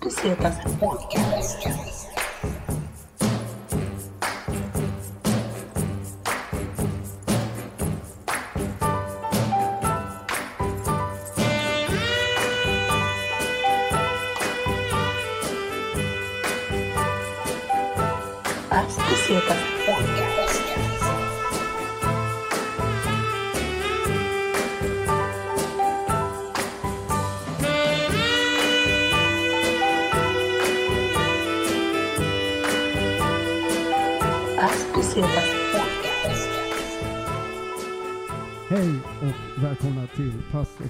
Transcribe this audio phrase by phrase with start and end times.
[0.00, 1.64] Pesetas Podcast.
[1.64, 1.97] Las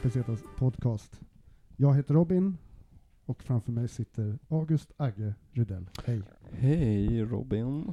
[0.09, 1.21] Pesetas podcast.
[1.77, 2.57] Jag heter Robin
[3.25, 5.91] och framför mig sitter August Agge Rydell.
[6.05, 6.23] Hej.
[6.53, 7.91] Hej Robin.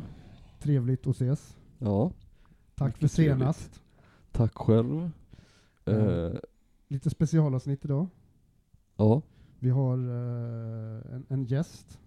[0.59, 1.57] Trevligt att ses.
[1.77, 2.11] Ja,
[2.75, 3.81] Tack för senast.
[4.31, 5.11] tack själv.
[5.85, 6.31] Eh,
[6.87, 8.07] Lite specialavsnitt idag.
[8.97, 9.21] ja,
[9.59, 11.99] Vi har eh, en, en gäst,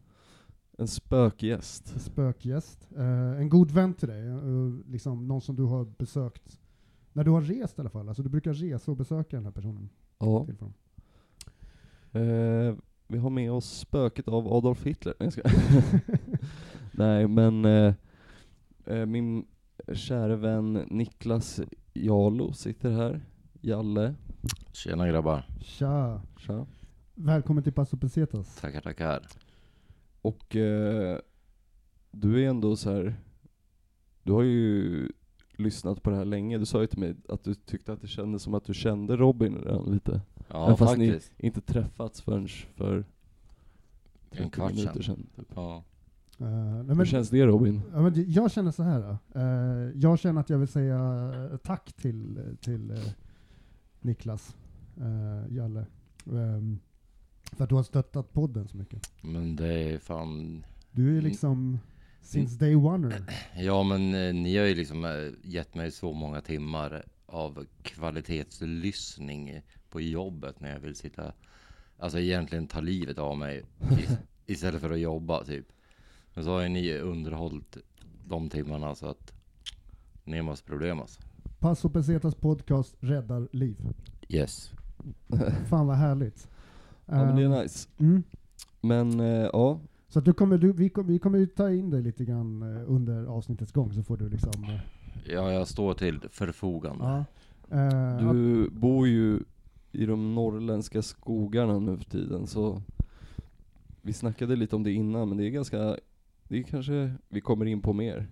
[0.78, 1.92] en spökgäst.
[1.94, 2.88] en spökgäst.
[2.96, 4.38] Eh, en god vän till dig, eh,
[4.86, 6.58] liksom någon som du har besökt
[7.12, 8.08] när du har rest i alla fall.
[8.08, 9.88] Alltså du brukar resa och besöka den här personen.
[10.18, 10.46] Ja.
[12.12, 12.74] Eh,
[13.06, 15.14] vi har med oss spöket av Adolf Hitler.
[15.18, 15.42] Nej, ska.
[16.92, 17.94] Nej men eh,
[18.86, 19.46] eh, min
[19.92, 21.60] kära vän Niklas
[21.92, 23.20] Jalo sitter här.
[23.60, 24.14] Jalle.
[24.72, 25.42] Tjena grabbar.
[25.60, 26.22] Tja!
[26.38, 26.66] Tja.
[27.14, 28.56] Välkommen till Passo Pesetas.
[28.56, 29.26] Tackar, tackar.
[30.22, 31.18] Och eh,
[32.10, 33.14] du är ändå så här.
[34.22, 35.08] Du har ju
[35.58, 36.58] lyssnat på det här länge.
[36.58, 39.16] Du sa ju till mig att du tyckte att det kändes som att du kände
[39.16, 40.20] Robin redan lite.
[40.48, 43.04] Ja, Även fast ni inte träffats förrän för
[44.30, 45.26] 30 En kvart minuter sedan.
[45.36, 45.48] Typ.
[45.54, 45.84] Ja.
[46.38, 47.80] Eh, nej, Hur men- känns det Robin?
[47.92, 49.16] Ja, men jag känner så här.
[49.34, 49.42] Eh,
[49.94, 50.98] jag känner att jag vill säga
[51.52, 52.98] eh, tack till, till eh,
[54.00, 54.56] Niklas,
[55.00, 55.86] uh, Jalle,
[56.26, 56.78] ehm,
[57.52, 59.10] för att du har stöttat podden så mycket.
[59.22, 60.64] Men det är fan...
[60.90, 61.24] Du är Mm.
[61.24, 61.78] liksom
[62.22, 63.14] since day one.
[63.56, 65.10] Ja men eh, ni har ju liksom eh,
[65.42, 69.60] gett mig så många timmar av kvalitetslyssning
[69.90, 71.32] på jobbet när jag vill sitta...
[71.98, 74.06] Alltså egentligen ta livet av mig i,
[74.52, 75.66] istället för att jobba typ.
[76.34, 77.76] Men så har ju ni underhållit
[78.26, 79.32] de timmarna så att...
[80.24, 81.20] Nemas problem alltså.
[81.58, 83.76] Passo Pesetas podcast räddar liv.
[84.28, 84.70] Yes.
[85.68, 86.48] Fan vad härligt.
[87.06, 87.88] Ja men det Ehm, är nice.
[87.98, 88.22] mm.
[88.80, 91.90] Men eh, ja, Så att du kommer, du, vi, kommer, vi kommer ju ta in
[91.90, 94.64] dig lite grann eh, under avsnittets gång så får du liksom...
[94.64, 94.80] eh,
[95.26, 97.04] Ja, jag står till förfogande.
[97.04, 97.24] ja.
[97.76, 99.40] Eh, du bor ju
[99.92, 102.82] i de norrländska skogarna nu för tiden så
[104.02, 105.96] vi snackade lite om det innan men det är ganska,
[106.48, 108.26] det är kanske vi kommer in på mer.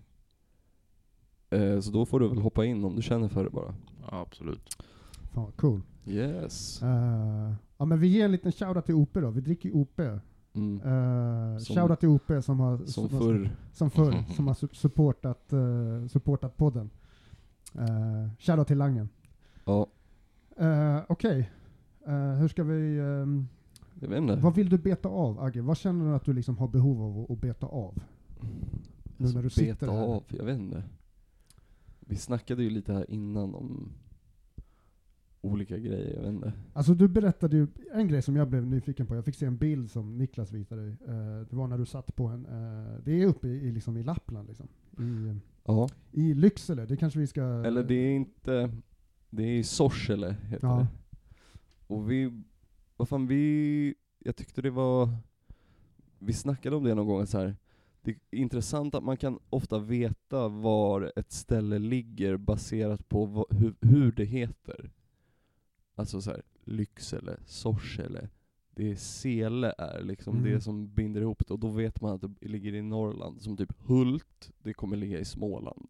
[1.51, 3.75] Eh, så då får du väl hoppa in om du känner för det bara.
[4.11, 4.77] Ja, absolut.
[5.33, 5.81] Fan cool.
[6.07, 6.83] Yes.
[6.83, 10.01] Eh, ja men vi ger en liten shoutout till OP då, vi dricker ju OP.
[10.57, 10.81] Mm.
[10.83, 13.51] Uh, Som- shoutout till OP som har Som som, förr.
[13.73, 16.91] som, förr, som har su- supportat, uh, supportat podden.
[17.75, 19.09] Uh, shoutout till Langen.
[19.65, 19.87] Ja,
[20.61, 21.51] Uh, Okej,
[22.07, 22.99] Eh, hur ska vi...
[22.99, 23.47] ehm,
[24.01, 24.37] jag vet inte.
[24.37, 25.61] vad vill du beta av Agge?
[25.63, 28.03] Vad känner du att du liksom har behov av att, beta av?
[29.17, 30.07] Nu när du sitter Alltså, beta här.
[30.07, 30.83] av, jag vet inte.
[32.01, 33.93] Vi snackade ju lite här innan om
[35.41, 36.53] olika grejer, jag vet inte.
[36.73, 39.15] Alltså du berättade ju en grej som jag blev nyfiken på.
[39.15, 40.91] Jag fick se en bild som Niklas visade dig.
[41.09, 42.47] Eh, det var när du satt på en...
[42.47, 44.69] eh, det är uppe i, liksom i Lappland liksom.
[44.99, 47.43] I, Ja, I Lycksele, det kanske vi ska...
[47.43, 48.71] eller det är inte,
[49.31, 50.77] det är i Sorsele heter Ja.
[50.79, 50.87] det.
[51.87, 52.43] Och vi,
[52.97, 55.09] vad fan vi, jag tyckte det var,
[56.19, 57.57] vi snackade om det någon gång så här.
[58.03, 63.47] det är intressant att man kan ofta veta var ett ställe ligger baserat på
[63.81, 64.91] hur det heter.
[65.99, 68.29] Alltså så här, Lycksele, Sorsele,
[68.71, 70.51] det är Sele är liksom Mm.
[70.53, 73.43] det som binder ihop det, och då vet man att det ligger i Norrland.
[73.43, 75.87] Som typ Hult, det kommer ligga i Småland.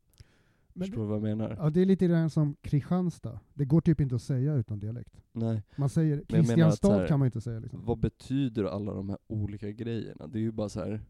[0.73, 1.57] Men Förstår du vad jag menar?
[1.61, 3.41] Ja, det är lite grann som Kristianstad.
[3.55, 5.23] Det går typ inte att säga utan dialekt.
[5.33, 5.63] Nej.
[5.77, 7.85] Man säger Kristianstad här, kan man inte säga liksom.
[7.85, 10.27] Vad betyder alla de här olika grejerna?
[10.27, 11.01] Det är ju bara så här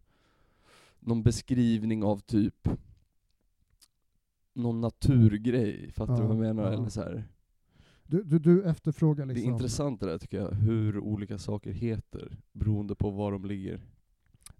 [1.01, 2.69] någon beskrivning av typ
[4.53, 6.71] någon naturgrej, fattar Ja, du vad jag menar?
[6.73, 6.79] ja.
[6.79, 7.25] Eller så här.
[8.09, 9.51] Du, du, du efterfrågar Det liksom...
[9.51, 13.81] är intressant det där tycker jag, hur olika saker heter beroende på var de ligger.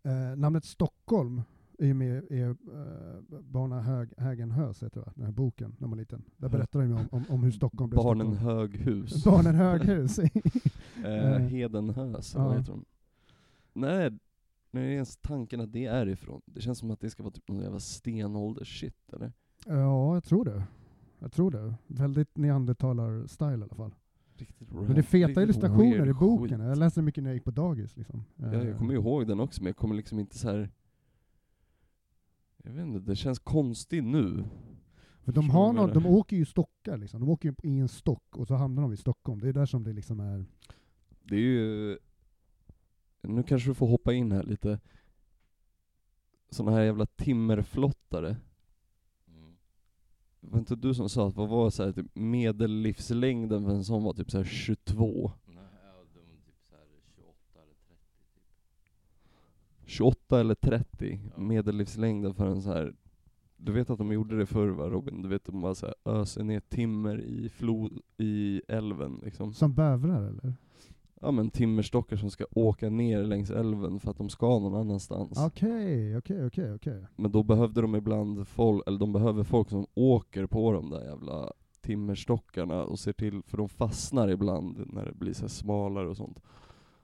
[0.03, 1.43] Eh, namnet Stockholm
[1.79, 2.53] är ju med i eh,
[3.41, 5.13] Barna Hög, Hägenhös, heter det?
[5.15, 6.23] Den här boken, när man var liten.
[6.37, 6.53] Där Ja.
[6.53, 8.59] berättar de om, om, om hur Stockholm blev Barnen Stockholm.
[8.59, 9.25] Höghus.
[9.25, 10.19] Barnen Höghus.
[10.19, 10.31] eh,
[11.05, 11.39] Eh.
[11.39, 12.59] Hedenhös, eller vad Ja.
[12.59, 12.85] heter de?
[13.73, 14.11] Nej,
[14.71, 16.41] när är ens tanken att det är ifrån?
[16.45, 19.33] Det känns som att det ska vara typ någon jävla stenålders-shit, eller?
[19.67, 20.63] ja, jag tror det.
[21.19, 21.75] Jag tror det.
[21.87, 23.95] Väldigt neandertalar-style i alla fall.
[24.35, 26.59] Riktigt Men det är feta illustrationer i boken.
[26.59, 26.67] skit.
[26.67, 27.97] Jag läste mycket när jag gick på dagis.
[27.97, 28.25] Liksom.
[28.37, 30.71] Ja, jag kommer ihåg den också, men jag kommer liksom inte så här.
[32.65, 34.45] Jag vet inte, det känns konstigt nu.
[35.27, 37.21] För de, har någon, de åker ju stockar, liksom.
[37.21, 39.41] de åker i en stock och så hamnar de i Stockholm.
[39.41, 40.45] Det är där som det liksom är...
[41.23, 41.99] Det är ju...
[43.23, 44.81] Nu kanske du får hoppa in här lite.
[46.51, 48.37] Såna här jävla timmerflottare.
[50.51, 54.03] Var inte du som sa att vad var så här, typ medellivslängden för en sån
[54.05, 55.33] var typ så här 22?
[55.47, 56.85] Nej, ja, de är typ så här
[57.17, 57.95] 28 eller 30
[59.85, 59.89] typ.
[59.91, 61.43] 28 eller 30 Ja.
[61.43, 62.95] medellivslängden för en så här.
[63.57, 65.23] Du vet att de gjorde det förr va Robin?
[65.23, 69.53] Du vet de bara så här öser ner timmer i flod, i älven liksom.
[69.55, 70.55] Som bävrar eller?
[71.21, 75.39] Ja men timmerstockar som ska åka ner längs älven för att de ska någon annanstans.
[75.39, 77.07] Okej, okej, okej, okej.
[77.17, 81.05] Men då behövde de ibland folk, eller de behöver folk som åker på de där
[81.05, 86.17] jävla timmerstockarna och ser till, för de fastnar ibland när det blir så smalare och
[86.17, 86.41] sånt.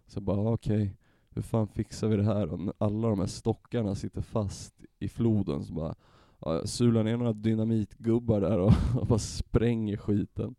[0.06, 0.96] Så jag bara okej,
[1.30, 2.56] hur fan fixar vi det här då?
[2.56, 5.94] När alla de här stockarna sitter fast i floden så bara
[6.38, 10.54] ja, sular ner några dynamitgubbar där och, och bara spränger skiten.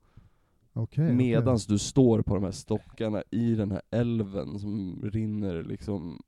[0.73, 1.15] Okej, okej.
[1.15, 6.21] Medans du står på de här stockarna i den här älven som rinner liksom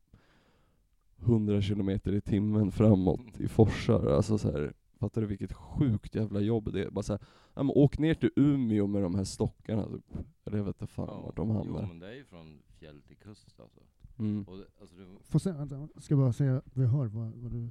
[1.19, 4.05] 100 kilometer i timmen framåt i forsar.
[4.07, 6.89] Alltså så här, fattar du vilket sjukt jävla jobb det är?
[6.89, 7.21] Bara så här,
[7.53, 10.13] ja, men åk ner till Umeå med de här stockarna typ.
[10.45, 11.87] Eller jag vet inte fan vart de Jo hamnar.
[11.87, 13.79] men det är ju från fjäll till kust alltså.
[14.19, 14.43] Mm.
[14.43, 17.69] Och det, alltså det, Får se, vänta, ska bara se, vi hör vad, vad du...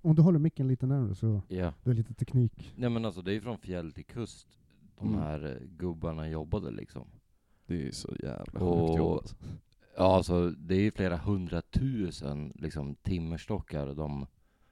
[0.00, 1.72] Om du håller micken lite närmare så ja.
[1.82, 2.72] det är lite teknik.
[2.76, 4.58] Nej men alltså det är ju från fjäll till kust
[4.98, 5.20] de Mm.
[5.20, 7.06] här eh, gubbarna jobbade liksom.
[7.66, 9.36] Det är så jävla Och- sjukt jobb alltså.
[9.96, 14.26] Ja alltså det är ju flera hundratusen liksom timmerstockar de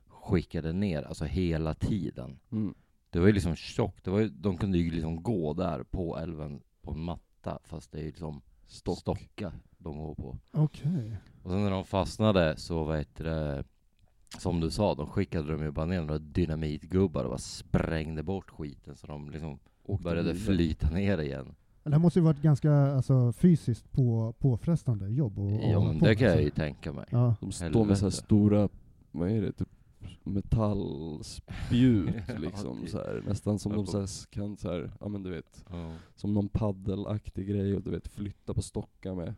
[0.09, 2.39] skickade ner, alltså hela tiden.
[2.53, 2.75] Mm.
[3.11, 6.19] Det var ju liksom tjockt, det var ju, de kunde ju liksom gå där på
[6.19, 8.99] älven på en matta fast det är ju liksom Stock.
[8.99, 10.39] stockar de går på.
[10.53, 11.17] Okej.
[11.43, 13.65] Och sen när de fastnade så vad heter det,
[14.39, 18.51] som du sa, de skickade de ju bara ner några dynamitgubbar och bara sprängde bort
[18.51, 21.55] skiten så de liksom Åkte började flyta ner igen.
[21.85, 25.39] Det här måste ju varit ganska alltså, fysiskt på, påfrestande jobb.
[25.39, 27.05] Och, Ja men det kan jag ju tänka mig.
[27.11, 27.35] Ja.
[27.41, 28.11] De står med så här Helvete.
[28.11, 28.69] stora,
[29.11, 29.69] vad är det, typ
[30.25, 32.89] metallspjut liksom typ.
[32.91, 35.93] så här, nästan som de så här, kan så här, ja men du vet, Ja.
[36.17, 39.35] som någon paddelaktig grej och du vet flytta på stockar med.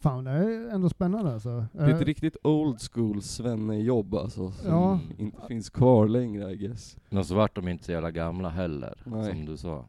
[0.00, 1.66] Fan, det är ändå spännande alltså.
[1.72, 5.00] Det är ett Eh, riktigt old school svennejobb alltså, som Ja.
[5.18, 6.96] inte finns kvar längre I guess.
[7.10, 9.30] Men så vart de inte så jävla gamla heller, Nej.
[9.30, 9.84] som du sa.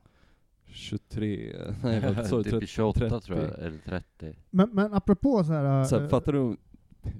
[0.65, 2.43] 23, nej vad sa du?
[2.43, 3.19] typ 30, 28 30.
[3.25, 4.35] tror jag, eller 30.
[4.49, 5.83] men, men apropå så här...
[5.83, 6.57] Så här, eh, fattar du?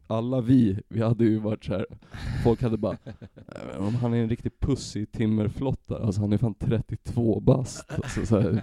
[0.08, 1.86] Alla vi, vi hade ju varit så här.
[2.44, 3.16] folk hade bara "Nej,
[3.74, 8.26] men om han är en riktig pussy timmerflottare, alltså han är fan 32 bast, alltså
[8.26, 8.62] så här,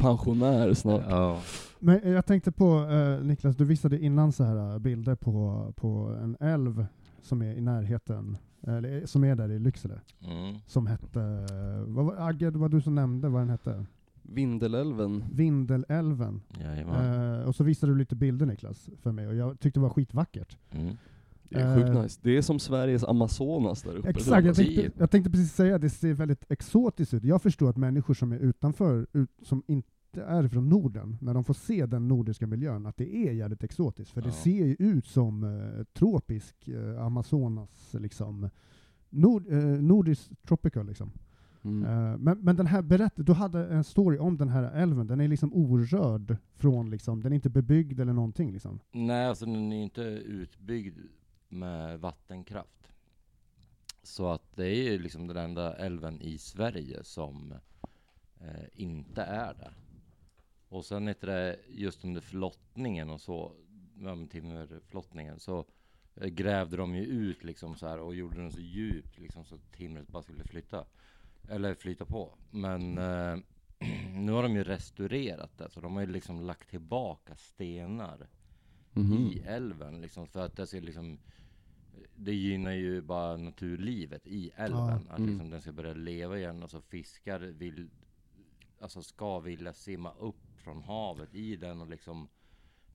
[0.00, 1.02] pensionär snart.
[1.08, 1.40] Ja.
[1.78, 6.18] Men jag tänkte på, eh, Niklas, du visade innan så här eh, bilder på, på
[6.22, 6.86] en älv
[7.22, 8.36] som är i närheten,
[8.66, 10.56] eller som är där i Lycksele, Mm.
[10.66, 13.84] som hette, eh, vad var, Agge, det var du som nämnde vad den hette?
[14.22, 16.40] Vindelälven, Vindelälven.
[16.60, 19.90] Eh, och så visade du lite bilder Niklas, för mig, och jag tyckte det var
[19.90, 20.56] skitvackert.
[20.70, 20.96] Mm.
[21.50, 22.20] Det är sjukt Eh, nice.
[22.22, 24.08] Det är som Sveriges Amazonas där uppe.
[24.08, 27.24] Exakt, jag Det- tänkte, jag tänkte precis säga det ser väldigt exotiskt ut.
[27.24, 29.90] Jag förstår att människor som är utanför, ut, som inte
[30.26, 34.10] är från Norden, när de får se den nordiska miljön, att det är jävligt exotiskt.
[34.10, 34.32] För det Ja.
[34.32, 38.50] ser ju ut som eh, tropisk eh, Amazonas, liksom.
[39.10, 41.12] Nord, eh, nordisk tropical liksom.
[41.64, 41.84] Mm.
[41.84, 45.20] Eh, men, men den här berätt, du hade en story om den här älven, den
[45.20, 48.78] är liksom orörd från liksom, den är inte bebyggd eller någonting liksom.
[48.92, 50.98] Nej, alltså den är inte utbyggd
[51.50, 52.92] med vattenkraft.
[54.02, 57.54] Så att det är ju liksom den enda älven i Sverige som
[58.40, 59.72] eh, inte är det.
[60.68, 63.52] Och sen heter det just under flottningen och så,
[64.30, 65.64] timmerflottningen, så
[66.14, 69.54] eh, grävde de ju ut liksom så här och gjorde den så djupt liksom så
[69.54, 70.84] att timret bara skulle flytta.
[71.48, 72.34] Eller flyta på.
[72.50, 73.38] Men eh,
[74.14, 78.28] nu har de ju restaurerat det, så de har ju liksom lagt tillbaka stenar
[78.92, 79.12] Mhm.
[79.12, 81.18] i älven liksom för att det ska liksom
[82.16, 84.80] det gynnar ju bara naturlivet i älven.
[84.80, 85.12] Ja.
[85.12, 85.30] Att Mm.
[85.30, 86.62] liksom den ska börja leva igen.
[86.62, 87.88] Alltså fiskar vill,
[88.80, 92.28] alltså ska vilja simma upp från havet i den och liksom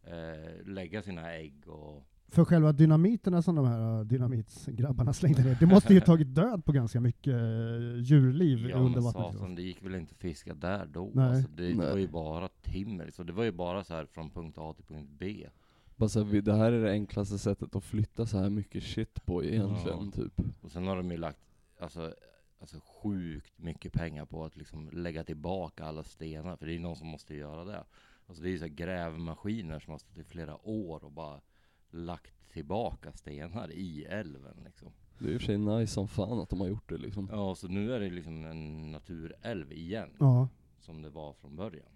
[0.04, 5.58] eh, lägga sina ägg och För själva dynamiterna som de här uh, dynamitsgrabbarna slängde ner,
[5.60, 9.34] det måste ju tagit död på ganska mycket uh, djurliv Ja under vattnet.
[9.34, 11.12] satan, det gick väl inte att fiska där då?
[11.14, 11.30] Nej.
[11.30, 14.30] Alltså, det, det var ju bara timmer, så det var ju bara så här från
[14.30, 15.48] punkt A till punkt B.
[15.96, 19.26] Bara så här, det här är det enklaste sättet att flytta så här mycket shit
[19.26, 20.34] på egentligen, typ.
[20.62, 21.40] Och sen har de ju lagt
[21.80, 22.14] alltså,
[22.60, 26.80] alltså sjukt mycket pengar på att liksom lägga tillbaka alla stenar, för det är ju
[26.80, 27.84] någon som måste göra det.
[28.28, 31.42] Alltså det är ju så här grävmaskiner som har stått i flera år och bara
[31.90, 34.92] lagt tillbaka stenar i älven liksom.
[35.20, 37.30] Det är i och för sig nice som fan att de har gjort det liksom.
[37.32, 40.50] Ja, så nu är det liksom en naturälv igen, Ja.
[40.80, 41.88] som det var från början.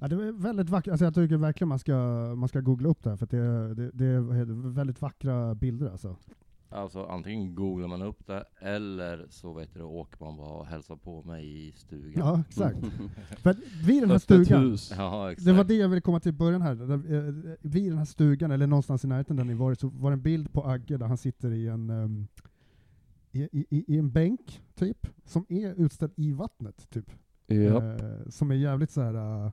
[0.00, 0.90] Ja, det är väldigt vackert.
[0.90, 1.94] Alltså jag tycker verkligen man ska,
[2.36, 6.16] man ska googla upp det här, för det, det, det är väldigt vackra bilder alltså.
[6.70, 10.96] Alltså antingen googlar man upp det, eller så vet du, åker man bara och hälsar
[10.96, 12.12] på mig i stugan.
[12.26, 12.78] Ja, exakt.
[13.42, 14.76] För att vid den här stugan.
[14.96, 15.46] Ja, exakt.
[15.46, 16.74] det var det jag ville komma till i början här.
[16.74, 20.10] Där, eh, Vid den här stugan, eller någonstans i närheten där ni varit, så var
[20.10, 22.26] det en bild på Agge där han sitter i en, ehm,
[23.32, 27.10] i, i, i en bänk, typ, som är utställd i vattnet, typ.
[27.46, 27.82] Japp.
[28.02, 29.44] Eh, som är jävligt så här.
[29.46, 29.52] eh,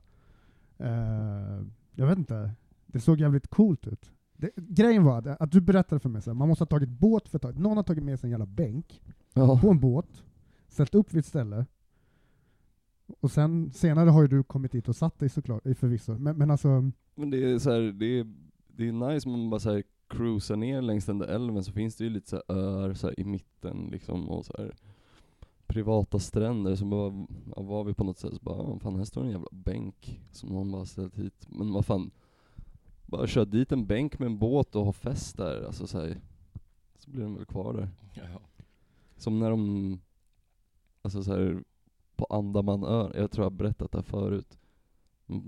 [0.78, 1.62] eh,
[1.94, 2.50] jag vet inte,
[2.86, 4.10] det såg jävligt coolt ut.
[4.36, 6.88] Det, grejen var att, att du berättade för mig så här, man måste ha tagit
[6.88, 7.58] båt för ett tag.
[7.58, 9.00] Någon har tagit med sig en jävla bänk
[9.34, 9.58] Ja.
[9.60, 10.24] på en båt,
[10.68, 11.66] ställt upp vid ett ställe,
[13.20, 16.18] och sen senare har ju du kommit dit och satt dig såklart, i förvisso.
[16.18, 18.26] Men, men alltså, Men det är så här, det är,
[18.66, 21.72] det är nice om man bara så här cruisar ner längs den där älven så
[21.72, 24.74] finns det ju lite så öar så i mitten liksom och så här
[25.66, 29.04] privata stränder så bara, ja, var vi på något sätt så bara, "Ja, fan här
[29.04, 31.46] står en jävla bänk som någon bara ställt hit.
[31.48, 32.10] Men vad fan,
[33.06, 36.20] bara kör dit en bänk med en båt och ha fest där, alltså så här,
[36.98, 37.88] så blir den väl kvar där.
[38.14, 38.40] Ja.
[39.16, 40.00] Som när de,
[41.02, 41.62] alltså så här,
[42.16, 44.58] på Andamanön, jag tror jag har berättat det här förut.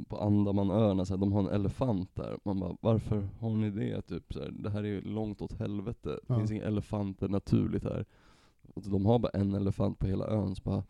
[0.08, 2.38] På Andamanöarna, så här, de har en elefant där.
[2.44, 4.02] Man bara, varför har ni det?
[4.02, 6.08] Typ, så här, det här är ju långt åt helvete.
[6.10, 6.38] Det Ja.
[6.38, 8.04] finns inga elefanter naturligt här.
[8.74, 10.56] De har bara en elefant på hela ön.
[10.56, 10.82] Så bara,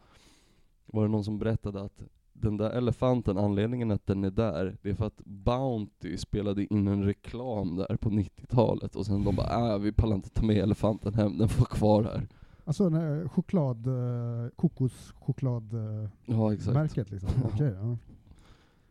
[0.86, 2.02] var det någon som berättade att
[2.40, 6.88] den där elefanten, anledningen att den är där, det är för att Bounty spelade in
[6.88, 10.56] en reklam där på 90-talet och sen de bara äh, vi pallar inte ta med
[10.56, 12.28] elefanten hem, den får kvar här.
[12.64, 16.54] alltså den här choklad, eh, kokoschokladmärket Ja
[16.84, 17.30] exakt, liksom.
[17.44, 17.96] Okej, ja.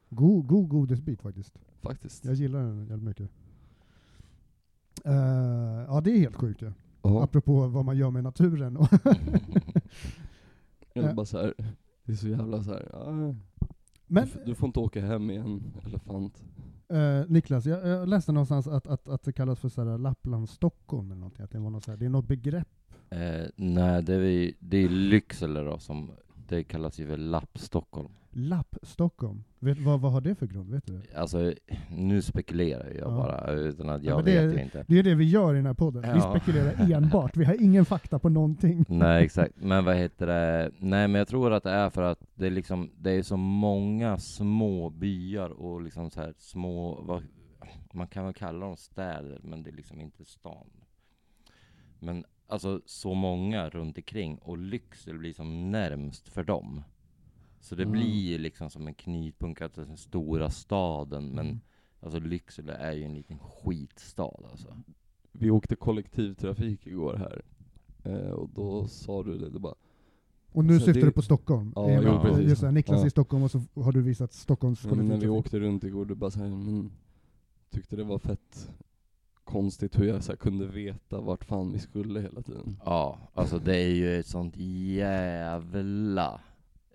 [0.09, 1.59] God, god godisbit faktiskt.
[1.81, 2.25] faktiskt.
[2.25, 3.29] Jag gillar den jävligt mycket.
[5.05, 5.13] Eh,
[5.87, 6.65] ja, det är helt sjukt ju.
[6.65, 6.71] Ja.
[7.01, 8.77] Apropå vad man gör med naturen.
[8.77, 8.87] och-
[10.93, 11.53] Eller bara så här,
[12.03, 12.95] det är så jävla så här.
[12.95, 13.35] ah,
[14.07, 16.43] Men du, får inte åka hem med en elefant.
[16.89, 20.49] eh, Niklas, jag, jag läste någonstans att, att, att det kallas för så här Lappland
[20.49, 21.43] Stockholm eller någonting.
[21.45, 22.67] Att det, var något så här, det är något begrepp.
[23.09, 26.11] Eh, nej, det är, vi- det är Lycksele då som,
[26.49, 28.09] det kallas ju för Lapp Stockholm.
[28.31, 29.43] Lapp Stockholm.
[29.59, 30.71] Vet, vad, vad har det för grund?
[30.71, 31.01] Vet du?
[31.15, 31.53] Alltså,
[31.89, 33.15] nu spekulerar jag Ja.
[33.17, 34.85] bara, utan att Ja, jag det vet är- ju inte.
[34.87, 36.01] Det är det vi gör i den här podden.
[36.01, 36.35] Vi Ja.
[36.35, 37.37] spekulerar enbart.
[37.37, 38.85] Vi har ingen fakta på någonting.
[38.87, 40.71] Nej exakt, men vad heter det?
[40.79, 43.37] Nej men jag tror att det är för att det är liksom, det är så
[43.37, 47.23] många små byar och liksom så här små, vad,
[47.93, 50.67] man kan väl kalla dem städer, men det är liksom inte stan.
[51.99, 56.83] Men alltså så många runt omkring och Lycksele blir som närmst för dem.
[57.59, 57.89] Så det Ah.
[57.89, 61.59] blir liksom som en knutpunkt, är den stora staden, men Mm.
[61.99, 64.77] alltså Lycksele är ju en liten skitstad alltså.
[65.31, 67.41] Vi åkte kollektivtrafik igår här.
[68.03, 69.75] Eh, och då sa du det, det bara,
[70.51, 71.73] Och nu Så syftar det- du på Stockholm.
[71.75, 72.49] Ja, jo, att, precis.
[72.49, 73.03] Just det, Niklas Ja.
[73.03, 75.45] är i Stockholm och så har du visat Stockholms men när vi kollektivtrafik.
[75.45, 76.91] åkte runt igår, du bara så här, men
[77.69, 78.69] tyckte det var fett
[79.47, 82.79] konstigt hur jag så här, kunde veta vart fan vi skulle hela tiden.
[82.85, 84.53] Ja, alltså det är ju ett sånt
[85.27, 86.41] jävla,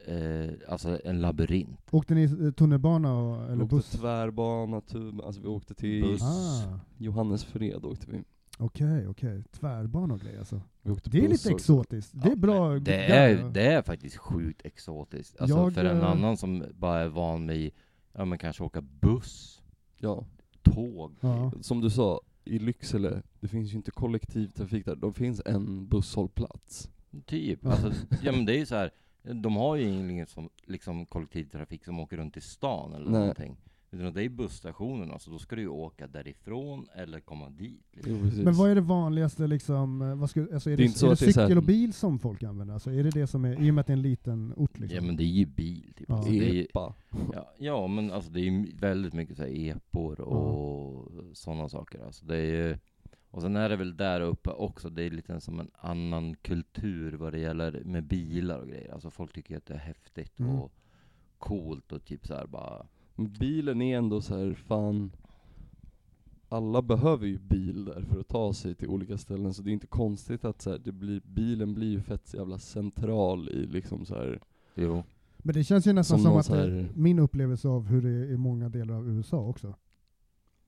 [0.06, 1.80] eh, alltså en labyrint.
[1.90, 3.90] Åkte ni eh, tunnelbana och, vi eller åkte buss?
[3.90, 6.22] tvärbana, tub, alltså vi åkte till Buss.
[6.22, 8.22] Ah, Johannesfred åkte vi.
[8.58, 9.44] Okej, okej.
[9.52, 10.60] Tvärbanor och grejer alltså.
[10.82, 11.50] vi Det är lite också.
[11.52, 12.12] exotiskt.
[12.14, 12.78] Det är Ja, bra.
[12.78, 15.40] Det är, det är faktiskt sjukt exotiskt.
[15.40, 17.72] Alltså Jag, för en eh, annan som bara är van vid,
[18.12, 19.62] ja men kanske åka buss,
[19.98, 20.24] Ja,
[20.62, 21.12] tåg.
[21.20, 21.52] Ja.
[21.60, 26.90] som du sa, i Lycksele, det finns ju inte kollektivtrafik där, det finns en busshållplats.
[27.26, 27.58] Typ.
[27.62, 27.70] Ja.
[27.70, 28.90] Alltså, ja men det är ju så här.
[29.22, 33.20] de har ju ingen som, liksom kollektivtrafik som åker runt i stan eller Nej.
[33.20, 33.56] någonting.
[33.94, 37.86] Utan det är busstationerna, så då ska du ju åka därifrån eller komma dit.
[37.92, 38.30] Liksom.
[38.36, 38.42] Jo.
[38.44, 41.06] Men vad är det vanligaste liksom, eh, vad ska, alltså är Det det, är så
[41.06, 42.74] är det det så här- cykel och bil som folk använder?
[42.74, 44.78] Alltså är det det som är, i och med att det är en liten ort
[44.78, 44.96] liksom?
[44.96, 46.08] Ja men det är ju bil typ.
[46.08, 46.14] Ja.
[46.16, 46.94] Alltså, det är, ju- Epa.
[47.32, 52.04] ja, ja men alltså det är ju väldigt mycket så här epor och sådana saker.
[52.06, 52.78] Alltså det är
[53.30, 57.12] och sen är det väl där uppe också, det är lite som en annan kultur
[57.12, 58.92] vad det gäller med bilar och grejer.
[58.92, 60.54] Alltså folk tycker att det är häftigt Mm.
[60.54, 60.72] och
[61.38, 65.12] coolt och typ så här bara Bilen är ändå så här, fan
[66.48, 69.72] alla behöver ju bil där för att ta sig till olika ställen, så det är
[69.72, 74.04] inte konstigt att så här, det blir, bilen blir ju fett jävla central i liksom
[74.04, 74.40] så här.
[74.74, 75.02] Jo.
[75.38, 78.08] Men det känns ju nästan Som som, att här- det, min upplevelse av hur det
[78.10, 79.74] är i många delar av USA också.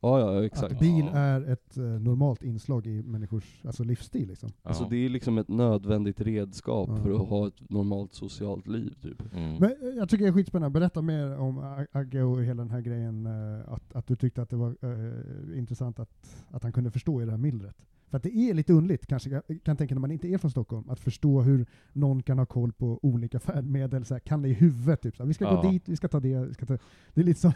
[0.05, 0.73] Ja, ja, exakt.
[0.73, 1.19] Att bil Ja.
[1.19, 4.29] är ett eh, normalt inslag i människors alltså, livsstil.
[4.29, 4.51] Liksom.
[4.63, 6.97] Alltså det är liksom ett nödvändigt redskap Ja.
[6.97, 9.33] för att ha ett normalt socialt liv typ.
[9.35, 9.51] Mm.
[9.57, 10.81] Men eh, jag tycker det är skitspännande.
[10.81, 13.27] Berätta mer om Agge och hela den här grejen.
[13.27, 17.23] eh, Att, att du tyckte att det var eh, intressant att, att han kunde förstå
[17.23, 17.77] i det här myllret.
[18.11, 20.51] För att det är lite underligt, kanske jag kan tänka när man inte är från
[20.51, 24.49] Stockholm, att förstå hur någon kan ha koll på olika färdmedel, så här, kan det
[24.49, 25.01] i huvudet.
[25.03, 25.17] Typ.
[25.17, 26.39] Så här, vi ska gå dit, vi ska ta det.
[26.47, 26.79] Vi ska ta.
[27.15, 27.53] Det är lite så.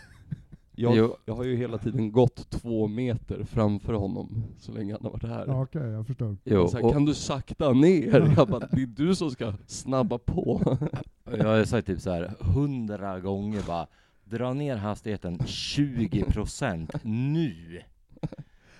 [0.81, 5.11] Jag, jag har ju hela tiden gått två meter framför honom så länge han har
[5.11, 5.45] varit här.
[5.47, 6.37] Ja, Okej, jag förstår.
[6.45, 8.35] Jo, så här, och kan du sakta ner?
[8.37, 10.77] Jag bara, det är du som ska snabba på.
[11.25, 13.87] jag har sagt typ så här hundra gånger bara
[14.25, 17.81] Dra ner hastigheten 20% nu!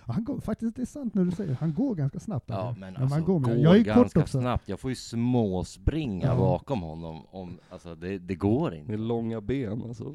[0.01, 1.55] Han går, faktiskt, det är sant när du säger.
[1.61, 2.45] Han går ganska snabbt.
[2.49, 2.81] Ja Agge.
[2.81, 3.61] men man alltså, går går med.
[3.61, 4.41] Jag är kort ganska också.
[4.41, 4.69] snabbt.
[4.69, 6.37] Jag får ju småspringa Ja.
[6.37, 7.23] bakom honom.
[7.31, 8.97] Om, alltså det, det går Med inte.
[8.97, 10.15] långa ben alltså.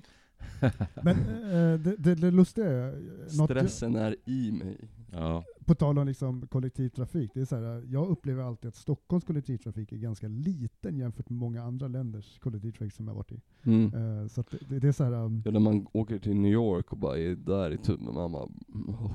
[1.03, 4.89] Men eh, det, det, det lustiga är, eh, något, Stressen är i mig.
[5.15, 5.43] Ja.
[5.65, 9.91] på tal om liksom kollektivtrafik, det är så här, jag upplever alltid att Stockholms kollektivtrafik
[9.91, 13.41] är ganska liten jämfört med många andra länders kollektivtrafik som jag varit i.
[13.63, 13.93] Mm.
[13.93, 16.51] Eh, så att det, det är så här, um, Ja, när man åker till New
[16.51, 18.49] York och bara är där i tuben, mamma,
[18.87, 19.11] oh,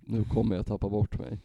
[0.00, 1.40] nu kommer jag tappa bort mig.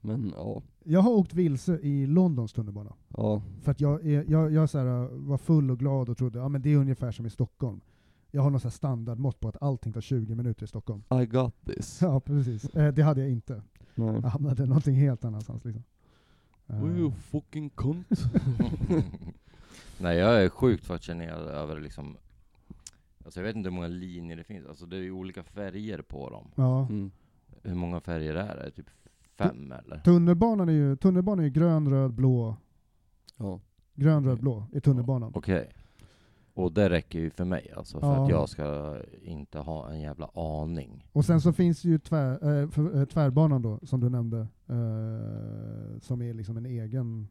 [0.00, 2.94] Men ja, jag har åkt vilse i Londons tunnelbana.
[3.08, 3.42] ja.
[3.62, 6.52] För att jag, är, jag, jag så här, var full och glad och trodde att
[6.52, 7.80] ja, det är ungefär som i Stockholm.
[8.34, 11.02] Jag har någon här standardmått på att allting tar 20 minuter i Stockholm.
[11.22, 11.98] I got this.
[12.02, 12.64] Ja, precis.
[12.64, 13.62] Eh, det hade jag inte.
[13.94, 14.14] Nej.
[14.22, 15.64] Jag hamnade någonting helt annanstans.
[15.64, 15.84] Liksom.
[16.66, 18.06] Eh, Oh, you fucking cunt.
[19.98, 22.16] Nej jag är sjukt fascinerad över liksom
[23.24, 26.02] Alltså jag vet inte hur många linjer det finns, alltså det är ju olika färger
[26.02, 26.50] på dem.
[26.56, 26.86] ja.
[26.88, 27.10] Mm.
[27.62, 28.70] Hur många färger är det?
[28.70, 28.86] Typ
[29.38, 29.98] fem eller?
[29.98, 32.56] Tunnelbanan är ju, tunnelbanan är ju grön, röd, blå.
[33.36, 33.60] Ja.
[33.94, 35.32] Grön, röd, blå i tunnelbanan.
[35.34, 35.72] Okej.
[36.54, 38.24] Och det räcker ju för mig alltså, för Ja.
[38.24, 41.06] att jag ska inte ha en jävla aning.
[41.12, 42.32] Och sen så finns ju tvär,
[42.62, 47.28] eh, för, eh, tvärbanan då, som du nämnde, eh, som är liksom en egen,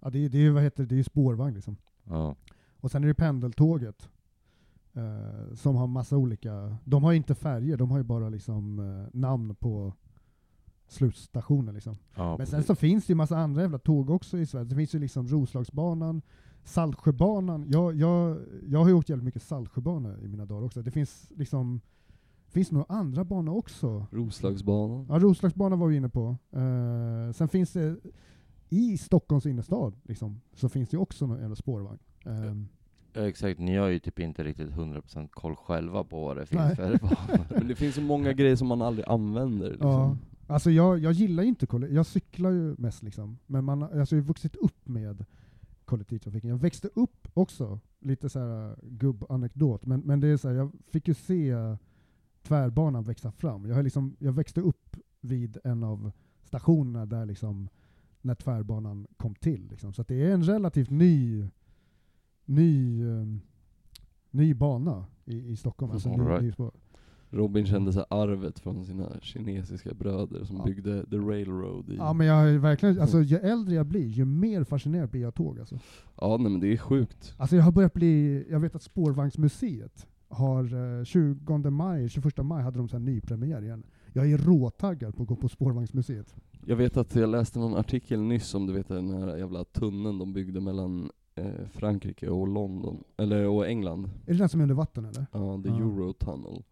[0.00, 1.76] ja det är, det är, vad heter det, det är ju spårvagn liksom.
[2.04, 2.34] Ja.
[2.80, 4.08] Och sen är det pendeltåget,
[5.54, 8.76] som har massa olika, de har ju inte färger, de har ju bara liksom
[9.12, 9.92] namn på
[10.88, 11.96] slutstationer liksom.
[12.14, 12.66] ja Men sen precis.
[12.66, 14.64] så finns det ju massa andra jävla tåg också i Sverige.
[14.64, 16.22] Det finns ju liksom Roslagsbanan,
[16.64, 17.66] Saltsjöbanan.
[17.68, 20.82] Jag, jag, jag har ju åkt jävligt mycket Saltsjöbana i mina dagar också.
[20.82, 21.80] Det finns liksom,
[22.48, 24.06] finns nog andra banor också.
[24.10, 25.06] Roslagsbanan.
[25.08, 26.36] Ja, Roslagsbanan var vi inne på.
[26.52, 27.96] Eh, sen finns det
[28.68, 31.98] i Stockholms innerstad liksom, så finns det ju också någon jävla spårvagn.
[32.24, 32.68] Ehm,
[33.16, 36.62] Ja, Exakt, ni har ju typ inte riktigt 100% koll själva på vad det finns
[36.62, 36.76] Nej.
[36.76, 37.46] för banor.
[37.58, 39.70] Men det finns så många grejer som man aldrig använder.
[39.70, 39.90] Liksom.
[39.90, 43.82] Ja, alltså jag, jag gillar ju inte kollektiv, jag cyklar ju mest liksom, men man,
[43.82, 45.24] alltså jag har ju vuxit upp med
[45.84, 46.50] kollektivtrafiken.
[46.50, 50.72] Jag växte upp också, lite så här gubbanekdot, men, men det är så här, jag
[50.86, 51.54] fick ju se
[52.42, 53.66] tvärbanan växa fram.
[53.66, 56.12] Jag, har liksom, jag växte upp vid en av
[56.44, 57.68] stationerna där liksom,
[58.20, 59.68] när tvärbanan kom till.
[59.70, 59.92] Liksom.
[59.92, 61.48] Så det är en relativt ny,
[62.44, 63.26] ny, eh,
[64.30, 65.92] ny bana i, i Stockholm.
[65.92, 66.42] Alltså ny, right.
[66.42, 66.72] ny spår.
[67.34, 70.64] Robin kände sig arvet från sina kinesiska bröder som Ja.
[70.64, 71.96] byggde the railroad i...
[71.96, 75.28] Ja men jag ju verkligen, alltså ju äldre jag blir, ju mer fascinerad blir jag
[75.28, 75.78] av tåg alltså.
[76.20, 77.34] Ja, nej men det är sjukt.
[77.36, 82.62] Alltså jag har börjat bli, jag vet att Spårvagnsmuseet har eh, 20 maj, 21 maj
[82.62, 83.82] hade de så här nypremiär igen.
[84.12, 86.34] Jag är råtaggad på att gå på Spårvagnsmuseet.
[86.66, 90.18] Jag vet att jag läste någon artikel nyss om du vet den här jävla tunneln
[90.18, 94.10] de byggde mellan eh, Frankrike och London, eller och England.
[94.26, 95.26] Är det den som är under vatten eller?
[95.32, 95.76] Ja, the Ja.
[95.76, 96.62] Eurotunnel.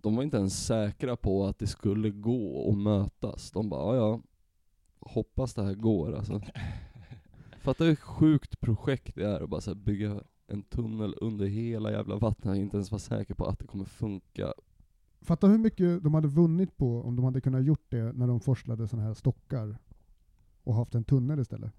[0.00, 3.50] De var inte ens säkra på att det skulle gå att mötas.
[3.50, 4.20] De bara, ja,
[5.00, 6.40] hoppas det här går alltså.
[7.62, 11.92] Fattar hur sjukt projekt det är att bara så här bygga en tunnel under hela
[11.92, 14.52] jävla vattnet och inte ens vara säker på att det kommer funka.
[15.20, 18.40] Fatta hur mycket de hade vunnit på om de hade kunnat gjort det när de
[18.40, 19.76] forslade sådana här stockar
[20.62, 21.72] och haft en tunnel istället.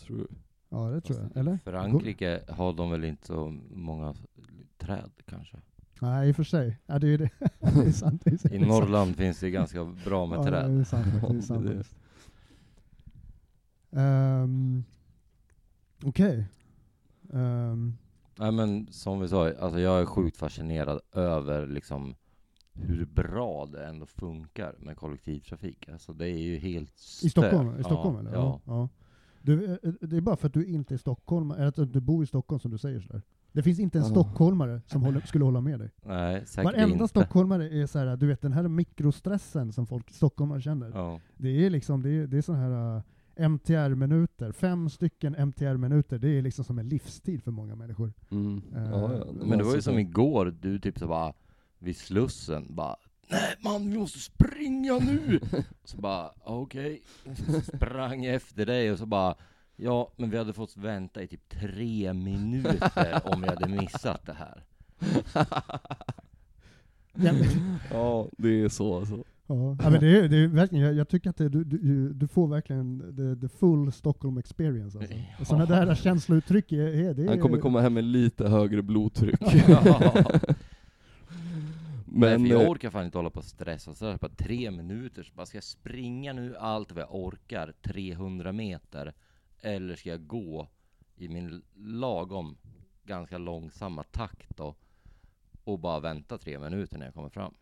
[0.00, 0.26] Tror du?
[0.68, 1.58] Ja det tror Fast jag, eller?
[1.58, 4.14] Frankrike har de väl inte så många
[4.78, 5.56] träd kanske?
[6.00, 7.30] Nej i och för sig, ja, det är det.
[7.60, 8.22] det är sant.
[8.24, 8.54] Det är sant.
[8.54, 10.80] I Norrland finns det ganska bra med ja, Det träd.
[10.80, 11.64] är sant, det är sant.
[11.64, 11.84] det är det.
[11.84, 11.96] faktiskt.
[13.92, 14.84] Ehm,
[16.04, 16.46] Okej.
[18.38, 22.14] Nej men som vi sa, alltså jag är sjukt fascinerad över liksom
[22.72, 25.88] hur bra det ändå funkar med kollektivtrafik.
[25.88, 27.80] Alltså det är ju helt I Stockholm, stört.
[27.80, 28.32] i Stockholm ja, eller?
[28.32, 28.60] Ja.
[28.64, 28.88] ja.
[29.42, 32.24] Du, eh, det är bara för att du inte är stockholmare, eller att du bor
[32.24, 33.22] i Stockholm som du säger sådär.
[33.52, 34.10] Det finns inte en Ja.
[34.10, 35.90] stockholmare som håller, skulle hålla med dig.
[36.02, 37.08] Nej, säkert Varenda inte.
[37.08, 40.90] stockholmare är så här, du vet den här mikrostressen som folk stockholmare känner.
[40.94, 41.20] Ja.
[41.36, 43.02] Det är liksom, det är, det är sån här uh,
[43.50, 48.12] MTR-minuter, fem stycken MTR-minuter, det är liksom som en livstid för många människor.
[48.30, 48.62] Mm.
[48.76, 49.24] Eh, ja, ja.
[49.32, 51.32] Men det var ju som igår, du typ så bara
[51.78, 52.96] vid Slussen bara
[53.30, 55.40] Nej man, vi måste springa nu!
[55.84, 57.02] Så bara, okej.
[57.62, 59.34] Sprang efter dig och så bara,
[59.82, 64.32] ja men vi hade fått vänta i typ tre minuter om vi hade missat det
[64.32, 64.64] här.
[67.14, 67.32] Ja,
[67.90, 69.24] Ja, det är så alltså.
[69.46, 69.76] ja.
[69.82, 72.28] ja, men det är, det är verkligen, jag, jag tycker att det, du, du, du
[72.28, 74.98] får verkligen the, the full Stockholm experience.
[74.98, 75.14] Alltså.
[75.38, 75.44] Ja.
[75.44, 77.28] Sådana där känslouttryck är, är det.
[77.28, 79.40] Han kommer komma hem med lite högre blodtryck.
[79.68, 80.14] Ja.
[82.12, 84.70] Men, för jag eh, orkar fan inte hålla på och stressa så här på tre
[84.70, 89.12] minuter, så bara ska jag springa nu allt vad jag orkar, 300 meter,
[89.62, 90.68] eller ska jag gå
[91.16, 92.56] i min lagom,
[93.04, 94.74] ganska långsamma takt då,
[95.64, 97.54] och bara vänta tre minuter när jag kommer fram?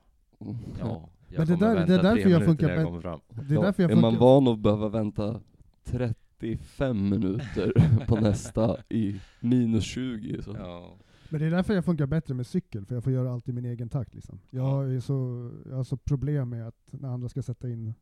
[0.79, 2.75] Ja, jag Men det kommer där- det är vänta därför tre jag minuter funkar när
[2.75, 3.21] jag kommer fram.
[3.29, 5.41] Det är därför jag är man van att behöva vänta
[5.85, 7.73] 35 minuter
[8.07, 10.55] på nästa i minus 20 så.
[10.59, 10.97] Ja.
[11.31, 13.53] Men det är därför jag funkar bättre med cykel, för jag får göra allt i
[13.53, 14.15] min egen takt.
[14.15, 14.41] Liksom.
[14.51, 17.95] Jag, är så, jag har så problem med att när andra ska sätta in...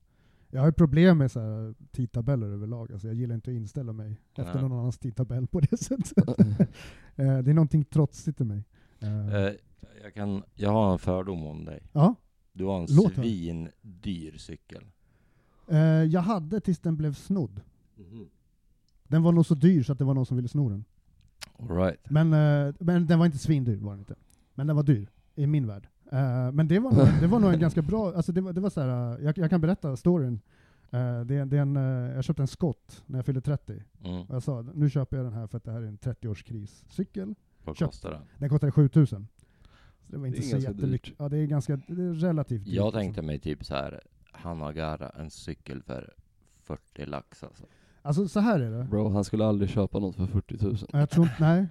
[0.56, 2.92] Jag har ju problem med så här tidtabeller överlag.
[2.92, 4.62] Alltså jag gillar inte att inställa mig efter Nej.
[4.62, 6.24] någon annans tidtabell på det sättet.
[7.18, 8.64] Eh, det är någonting trotsigt i mig.
[9.00, 9.52] Eh, Eh,
[10.02, 11.82] jag, kan, jag har en fördom om dig.
[11.92, 12.14] ja.
[12.52, 14.84] Du har en Låt svindyr cykel.
[16.10, 17.60] Jag hade tills den blev snodd.
[19.04, 20.84] Den var nog så dyr så att det var någon som ville sno den.
[21.58, 22.10] All right.
[22.10, 22.28] Men,
[22.80, 24.14] men den var inte svindyr, var den inte.
[24.54, 25.88] Men den var dyr, i min värld.
[26.12, 28.60] Eh, men det var, nog, det var nog en ganska bra, alltså det var, det
[28.60, 30.40] var så här, eh, jag, jag kan berätta storyn.
[30.90, 33.82] Eh, det, är- det är en, eh, jag köpte en Scott när jag fyllde 30.
[34.04, 34.20] Mm.
[34.22, 37.34] Och jag sa, nu köper jag den här för att det här är en 30-årskriscykel.
[37.64, 37.88] Vad Köpt.
[37.90, 38.22] kostar den?
[38.38, 39.28] Den kostade 7000.
[40.06, 41.14] Så det var inte Det är så jättemycket.
[41.18, 42.74] Ja, det är ganska, det är relativt dyrt.
[42.74, 43.00] Jag liksom.
[43.00, 44.00] tänkte mig typ så här,
[44.32, 46.14] Hanagara, en cykel för
[46.62, 47.64] 40 lax alltså.
[48.02, 48.84] Alltså så här är det.
[48.84, 50.76] Bro, han skulle aldrig köpa något för 40 000.
[50.92, 51.66] Jag tror inte, nej.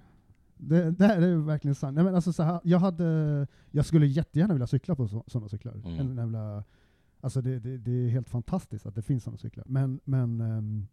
[0.56, 1.94] Det, det här är verkligen sant.
[1.94, 5.48] Nej, men alltså, så här, jag, hade, jag skulle jättegärna vilja cykla på så, sådana
[5.48, 5.74] cyklar.
[5.74, 6.00] Mm.
[6.00, 6.64] En, jävla,
[7.20, 9.64] alltså det, det, det är helt fantastiskt att det finns sådana cyklar.
[9.68, 10.86] Men, men ehm,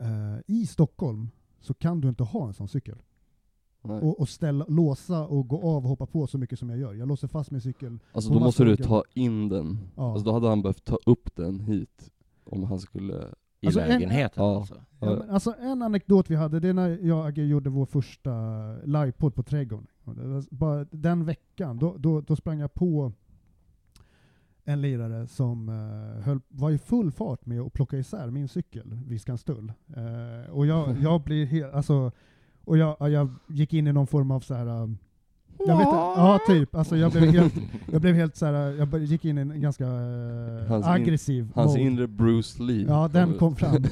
[0.00, 1.28] eh, i Stockholm
[1.60, 2.98] så kan du inte ha en sån cykel.
[3.82, 6.94] Och, och ställa, låsa och gå av och hoppa på så mycket som jag gör.
[6.94, 7.98] Jag låser fast min cykel.
[8.12, 9.78] Alltså då måste du ta in den.
[9.96, 10.12] Ja.
[10.12, 12.10] Alltså då hade han behövt ta upp den hit.
[12.44, 13.34] Om han skulle...
[13.62, 14.56] I Alltså, en- lägenheten Ja.
[14.56, 14.74] alltså.
[15.00, 18.30] Ja, alltså en anekdot vi hade, det är när jag och Agge gjorde vår första
[18.84, 19.86] livepodd på Trädgården.
[20.50, 23.12] Bara den veckan, då, då, då sprang jag på
[24.64, 28.98] en lirare som uh, höll, var i full fart med att plocka isär min cykel
[29.06, 29.72] vid Skanstull.
[29.96, 32.12] Eh, och jag, jag blir helt, alltså,
[32.64, 34.96] och jag, ja, jag gick in i någon form av så här.
[35.64, 36.74] Um, jag vet, ja, typ.
[36.74, 37.54] Alltså jag blev helt,
[37.92, 41.48] jag blev helt så här, jag gick in i en ganska eh, Hans in- aggressiv
[41.54, 41.80] Hans mode.
[41.80, 42.84] inre Bruce Lee.
[42.88, 43.72] Ja, den kom fram.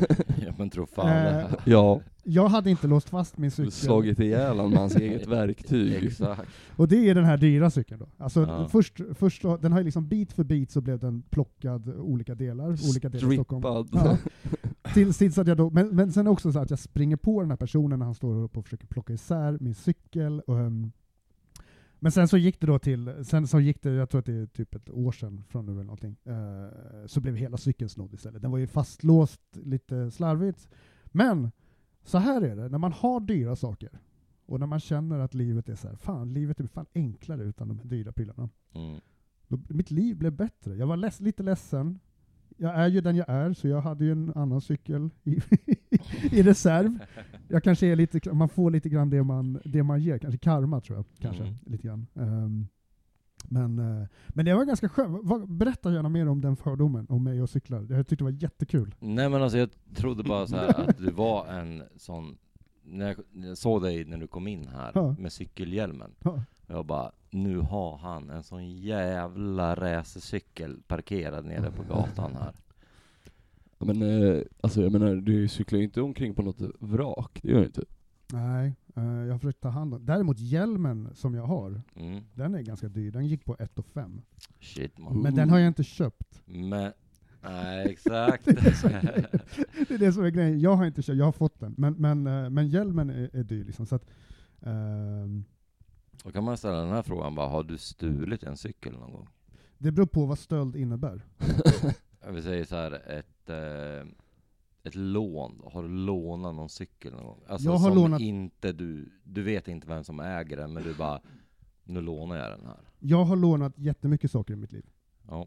[0.47, 1.45] ja men tro fan Eh.
[1.65, 3.73] Ja, Jag hade inte låst fast min cykel.
[3.73, 6.05] slagit ihjäl honom med hans eget verktyg.
[6.05, 6.49] Exakt.
[6.77, 8.25] Och det är den här dyra cykeln då.
[8.25, 8.69] Alltså Ja.
[8.69, 12.67] först, först den har ju liksom bit för bit så blev den plockad olika delar,
[12.91, 13.63] olika delar Stockholm.
[13.87, 13.89] Strippad.
[14.05, 14.17] Ja.
[14.95, 17.51] Tills, tills att jag då, men, men sen också så att jag springer på den
[17.51, 20.41] här personen när han står upp och försöker plocka isär min cykel.
[20.41, 20.93] Och, ehm,
[22.03, 24.33] men sen så gick det då till, sen så gick det, jag tror att det
[24.33, 28.15] är typ ett år sedan från nu eller någonting, eh, så blev hela cykeln snodd
[28.15, 28.43] istället.
[28.43, 30.69] Den var ju fastlåst lite slarvigt.
[31.05, 31.51] Men
[32.05, 33.91] så här är det, när man har dyra saker
[34.47, 37.69] och när man känner att livet är så här, fan livet är fan enklare utan
[37.69, 38.49] de här dyra prylarna.
[38.73, 39.01] Mm.
[39.49, 40.77] Då, mitt liv blev bättre.
[40.77, 41.99] Jag var leds, lite ledsen.
[42.57, 45.31] Jag är ju den jag är, så jag hade ju en annan cykel i,
[46.33, 46.99] i reserv.
[47.51, 50.81] Jag kanske är lite, man får lite grann det man, det man ger, kanske karma
[50.81, 51.05] tror jag.
[51.19, 51.55] Kanske, Mm.
[51.67, 52.07] lite grann.
[52.15, 52.67] Ehm,
[53.49, 55.49] men, eh, men det var ganska skönt.
[55.49, 57.87] Berätta gärna mer om den fördomen, om mig och cyklar.
[57.91, 58.95] Jag tyckte det var jättekul.
[58.99, 62.39] Nej men alltså jag trodde bara så här att du var en sån,
[62.83, 65.15] när jag, jag såg dig när du kom in här Ja.
[65.19, 66.43] med cykelhjälmen, Ja.
[66.67, 72.53] jag bara, nu har han en sån jävla racercykel parkerad nere på gatan här.
[73.87, 77.59] Men eh, alltså jag menar, du cyklar ju inte omkring på något vrak, det gör
[77.61, 77.85] du inte.
[78.33, 82.23] Nej, eh, jag har försökt ta hand om Däremot hjälmen som jag har, Mm.
[82.35, 83.11] den är ganska dyr.
[83.11, 84.23] Den gick på 1 och 5.
[84.61, 85.23] Shit man.
[85.23, 86.43] Men den har jag inte köpt.
[86.45, 86.93] Men,
[87.43, 88.45] nej exakt.
[88.45, 88.89] Det är, så,
[89.89, 90.61] det är det som är grejen.
[90.61, 91.75] Jag har inte köpt, jag har fått den.
[91.79, 93.87] Men, men, eh, men hjälmen är, är dyr liksom.
[93.87, 94.07] Så att,
[94.61, 95.45] ehm,
[96.25, 99.29] Då kan man ställa den här frågan bara, har du stulit en cykel någon gång?
[99.79, 101.23] det beror på vad stöld innebär.
[102.29, 104.09] Vill säga så här, ett, eh,
[104.83, 107.41] ett lån, har du lånat någon cykel någon gång?
[107.47, 110.83] Alltså Jag har som lånat- inte du, du vet inte vem som äger den, men
[110.83, 111.21] du bara,
[111.85, 112.81] nu lånar jag den här.
[112.99, 114.87] Jag har lånat jättemycket saker i mitt liv.
[115.29, 115.47] Ja.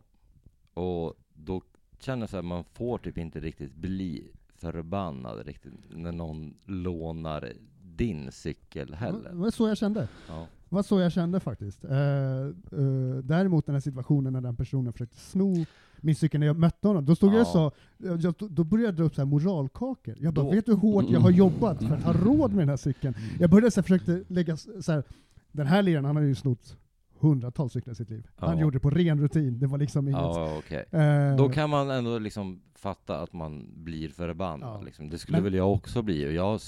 [0.74, 1.62] Och då
[2.00, 7.54] känner jag så här, man får typ inte riktigt bli förbannad riktigt när någon lånar
[7.82, 9.34] din cykel Det heller.
[9.34, 10.08] var så jag kände.
[10.28, 10.48] Ja.
[10.74, 11.84] Var så jag kände faktiskt.
[11.86, 15.66] Eh, eh, däremot den här situationen när den personen försökte sno
[15.98, 18.96] min cykel när jag mötte honom, då stod jag och sa, jag, då började jag
[18.96, 20.16] dra upp så här moralkakor.
[20.20, 20.56] Jag bara, Då- Mm.
[20.56, 23.16] vet du hur hårt jag har jobbat för att ha råd med den här cykeln?
[23.40, 25.04] Jag började så här, försökte lägga så här,
[25.52, 26.78] den här liraren han har ju snott
[27.20, 28.28] hundratals cyklar i sitt liv.
[28.36, 28.62] Han Ja.
[28.62, 30.20] gjorde det på ren rutin, det var liksom inget...
[30.22, 30.86] Ja, okej.
[30.92, 34.70] Eh, Då kan man ändå liksom fatta att man blir förbannad.
[34.70, 34.82] Ja.
[34.86, 35.10] Liksom.
[35.10, 36.36] Det skulle Men- väl jag också bli.
[36.36, 36.60] Jag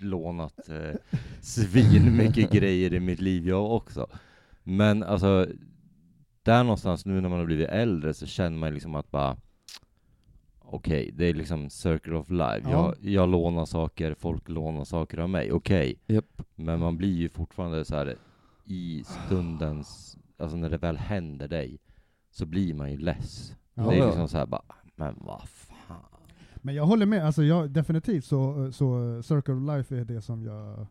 [0.00, 0.94] har s- lånat eh,
[1.40, 4.06] svin mycket grejer i mitt liv jag också.
[4.62, 5.46] Men alltså,
[6.42, 9.36] där någonstans nu när man har blivit äldre så känner man liksom att bara
[10.72, 12.60] Okej, det är liksom circle of life.
[12.62, 12.70] Ja.
[12.70, 15.52] Jag, jag lånar saker, folk lånar saker av mig.
[15.52, 16.42] Okej, Japp.
[16.54, 18.16] men man blir ju fortfarande så här
[18.64, 21.78] i stundens, alltså när det väl händer dig,
[22.30, 23.54] så blir man ju less.
[23.74, 24.06] Ja, det är ja.
[24.06, 24.62] liksom så här bara,
[24.96, 25.42] men vad.
[26.62, 30.44] Men jag håller med, alltså jag, definitivt så, så Circle of Life är det som
[30.44, 30.86] jag...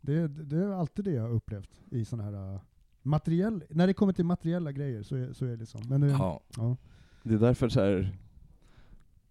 [0.00, 2.60] Det, det är alltid det jag har upplevt i sådana här uh,
[3.02, 3.64] materiell...
[3.70, 5.78] När det kommer till materiella grejer så är, så är det så.
[5.88, 6.76] Men, eh, Ja, ja.
[7.22, 8.18] Det är därför så här,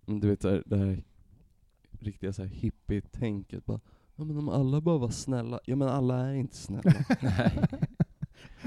[0.08, 1.04] mm, du vet det här
[2.00, 3.80] riktiga så här hippie-tänket bara,
[4.16, 6.94] ja men om alla bara var snälla, ja men alla är inte snälla.
[7.22, 7.64] nej.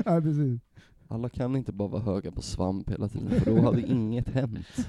[0.04, 0.61] ja, precis.
[1.09, 4.88] Alla kan inte bara vara höga på svamp hela tiden, för då hade inget hänt.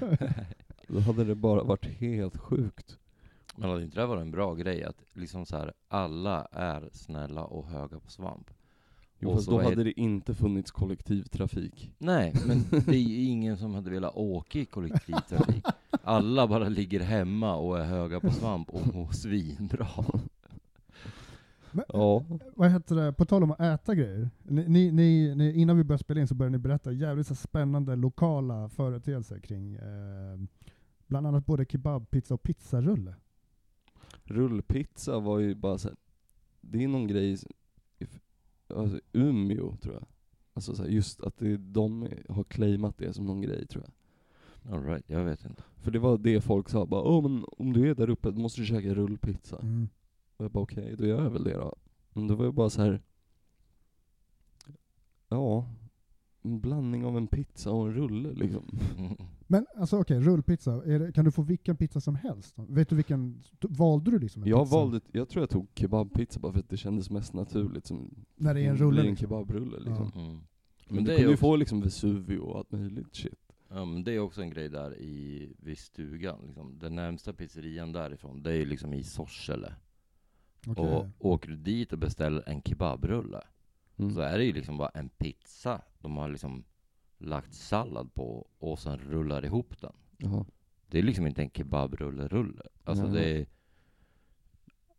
[0.92, 2.98] Då hade det bara varit helt sjukt.
[3.56, 7.44] Men hade inte det varit en bra grej att liksom så här, alla är snälla
[7.44, 8.50] och höga på svamp?
[9.18, 11.94] Jo, Och fast så då hade det inte funnits kollektivtrafik.
[11.98, 15.64] Nej, men det är ju ingen som hade velat åka i kollektivtrafik.
[16.02, 19.88] Alla bara ligger hemma och är höga på svamp och mår svinbra.
[21.88, 22.24] Ja.
[22.54, 24.30] Vad heter det, på tal om att äta grejer.
[24.42, 27.96] Ni, ni, ni, innan vi började spela in så började ni berätta jävligt så spännande
[27.96, 30.38] lokala företeelser kring eh,
[31.12, 33.14] bland annat både kebabpizza och pizzarulle.
[34.24, 35.96] Rullpizza var ju bara så här,
[36.60, 37.38] det är någon grej,
[38.68, 40.04] alltså Umeå tror jag.
[40.54, 43.92] Alltså så här, just att det, de har claimat det som någon grej tror jag.
[44.74, 45.62] All right, jag vet inte.
[45.76, 48.40] För det var det folk sa, bara Åh, men om du är där uppe då
[48.40, 49.58] måste du käka rullpizza.
[49.58, 49.88] Mm.
[50.36, 51.74] Och jag bara okej, då gör jag väl det då.
[52.12, 53.02] Men det var ju bara så här.
[55.28, 55.66] ja,
[56.42, 58.78] en blandning av en pizza och en rulle liksom.
[59.52, 62.54] Men alltså okej, rullpizza, är det, kan du få vilken pizza som helst?
[62.56, 64.76] Vet du vilken, valde du liksom en Jag pizza?
[64.76, 68.54] valde, jag tror jag tog kebabpizza bara för att det kändes mest naturligt som När
[68.54, 69.28] det är en blir rulle en liksom.
[69.28, 70.12] kebabrulle liksom.
[70.14, 70.28] Mm.
[70.32, 70.40] Men,
[70.88, 73.34] Men du kunde ju få liksom Vesuvio och allt möjligt shit.
[73.68, 76.78] Ja men det är också en grej där i, vid stugan liksom.
[76.78, 79.74] Den närmsta pizzerian därifrån, det är ju liksom i Sorsele.
[80.66, 80.84] Okej.
[80.84, 83.40] Och åker du dit och beställer en kebabrulle,
[83.96, 84.14] Mm.
[84.14, 85.82] så är det ju liksom bara en pizza.
[86.00, 86.64] De har liksom
[87.22, 89.92] lagt sallad på och sen rullar ihop den.
[90.16, 90.44] Jaha.
[90.88, 92.62] Det är liksom inte en kebabrulle-rulle.
[92.84, 93.12] Alltså Nej.
[93.12, 93.46] det är...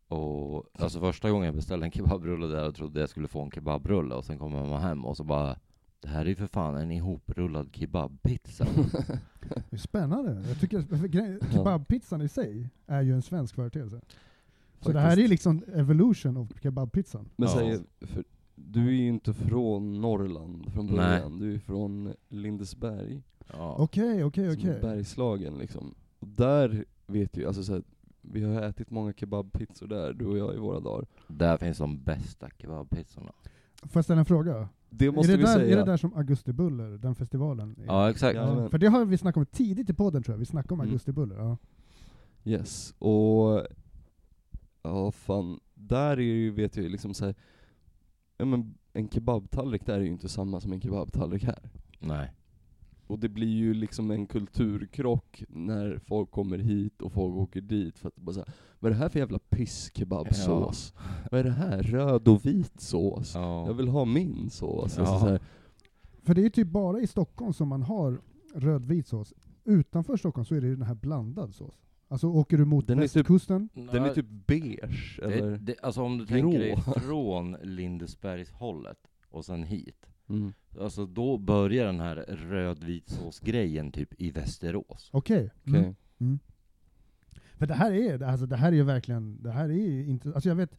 [0.07, 3.51] Och alltså första gången jag beställde en kebabrulle där och trodde jag skulle få en
[3.51, 5.59] kebabrulle och sen kommer man hem och så bara
[5.99, 8.65] Det här är ju för fan en ihoprullad kebabpizza.
[9.69, 10.43] Det är spännande.
[10.47, 14.01] Jag tycker kebabpizzan i sig är ju en svensk företeelse.
[14.79, 15.25] Så det här är Faktiskt.
[15.25, 17.29] ju liksom evolution av kebabpizzan.
[17.36, 17.55] Men Ja.
[17.55, 18.23] säg, för
[18.55, 20.95] du är ju inte från Norrland från Nej.
[20.95, 23.21] början, du är från Lindesberg.
[23.53, 23.75] Ja.
[23.79, 24.81] Okej, okej, som är okej.
[24.81, 25.95] Bergslagen liksom.
[26.19, 27.83] Och där vet ju, alltså så här,
[28.21, 31.05] vi har ätit många kebabpizzor där, du och jag i våra dagar.
[31.27, 33.31] Där finns de bästa kebabpizzorna.
[33.81, 34.69] Får jag ställa en fråga?
[34.89, 35.73] Det Är måste det, vi där, säga.
[35.73, 37.75] är det där som Augusti Buller, den festivalen?
[37.81, 37.85] är?
[37.85, 38.35] Ja exakt.
[38.35, 38.69] Ja.
[38.69, 40.89] För det har vi snackat om tidigt i podden tror jag, vi snackade om Mm.
[40.89, 41.35] Augusti Buller.
[41.37, 41.57] Ja.
[42.45, 43.67] Yes, och
[44.83, 47.35] ja fan, där är ju, vet jag ju liksom såhär,
[48.37, 51.69] ja men en kebabtallrik där är ju inte samma som en kebabtallrik här.
[51.99, 52.31] Nej.
[53.07, 57.99] Och det blir ju liksom en kulturkrock när folk kommer hit och folk åker dit
[57.99, 58.45] för att bara säga
[58.79, 60.93] vad är det här för jävla pisskebabsås?
[61.31, 61.83] Vad är det här?
[61.83, 63.35] Röd och vit sås?
[63.35, 63.67] Ja.
[63.67, 64.97] Jag vill ha min sås.
[64.97, 65.01] Ja.
[65.01, 65.39] Alltså så här,
[66.21, 68.21] För det är ju typ bara i Stockholm som man har
[68.55, 69.33] rödvit sås.
[69.63, 71.79] Utanför Stockholm så är det ju den här blandad sås.
[72.07, 75.57] Alltså åker du mot Den är typ- västkusten, den är typ beige, det, eller?
[75.57, 76.35] det, Alltså om du grå.
[76.35, 78.97] tänker dig från Lindesbergshållet
[79.29, 80.05] och sen hit.
[80.29, 80.53] Mm.
[80.79, 82.15] Alltså då börjar den här
[82.95, 85.09] rödvitsåsgrejen typ i Västerås.
[85.13, 85.51] okej.
[85.67, 85.79] Okej.
[85.79, 85.95] Mm.
[86.19, 86.39] Mm.
[87.57, 90.33] För det här är, alltså det här är ju verkligen, det här är ju inte,
[90.33, 90.77] alltså jag vet,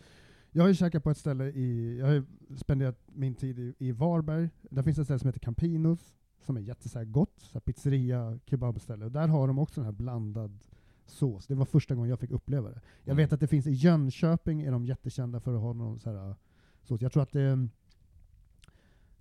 [0.50, 2.24] jag har ju käkat på ett ställe i, jag har ju
[2.56, 6.60] spenderat min tid i, i Varberg, där finns ett ställe som heter Campinos, som är
[6.60, 9.92] jätte så här gott, så här pizzeria, kebabställe, och där har de också den här
[9.92, 10.58] blandad
[11.06, 11.46] sås.
[11.46, 12.80] Det var första gången jag fick uppleva det.
[13.04, 13.16] Jag Mm.
[13.16, 16.34] vet att det finns i Jönköping, är de jättekända för att ha någon så här
[16.82, 17.00] sås.
[17.00, 17.68] Jag tror att det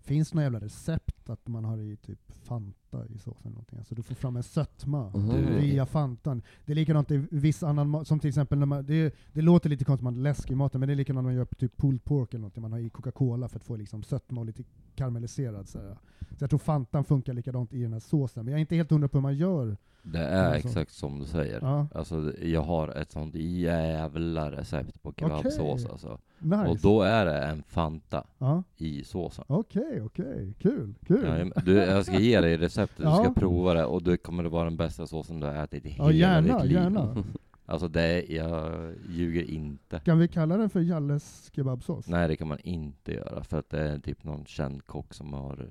[0.02, 3.52] finns några jävla recept att man har i typ Fanta Fanta i såsen.
[3.52, 3.78] någonting.
[3.80, 5.30] Alltså du får fram en sötma Mhm.
[5.30, 6.42] Du- via Fantan.
[6.66, 9.70] Det är likadant i viss annan mat, som till exempel när man, det, det låter
[9.70, 12.04] lite konstigt man läsk i maten, men det är likadant när man gör typ pulled
[12.04, 14.64] pork eller någonting, man har i Coca-Cola för att få liksom sötma och lite
[14.96, 15.68] karamelliserad.
[15.70, 15.98] Så, här.
[16.38, 18.92] så jag tror Fantan funkar likadant i den här såsen, men jag är inte helt
[18.92, 19.78] hundra på hur man gör.
[20.06, 20.68] Det är Alltså.
[20.68, 21.60] exakt som du säger.
[21.62, 25.88] Ja, Alltså jag har ett sånt jävla recept på kebabsås Okej.
[25.92, 26.20] alltså.
[26.40, 26.66] nice.
[26.68, 28.64] Och då är det en Fanta ja.
[28.78, 29.46] i såsen.
[29.48, 31.52] Okej, okej, kul, kul.
[31.56, 34.52] Ja, du, jag ska ge dig receptet, du ska prova det och det kommer att
[34.52, 36.72] vara den bästa såsen du har ätit i Ja, hela gärna, ditt liv.
[36.74, 37.24] gärna.
[37.66, 40.00] Alltså det, jag ljuger inte.
[40.00, 42.08] Kan vi kalla den för Jalles kebabsås?
[42.08, 45.34] Nej det kan man inte göra för att det är typ någon känd kock som
[45.34, 45.68] har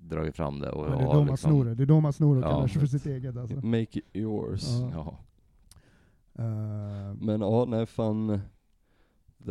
[0.00, 1.74] dragit fram det och det är har då man liksom- snor det.
[1.74, 3.56] Det är då man snor och Ja, kallar för sitt eget alltså.
[3.66, 4.64] Make it yours.
[4.68, 4.90] Ja.
[4.92, 6.44] Ja.
[6.44, 8.26] Eh, Men ja, nej fan.
[8.26, 8.40] Det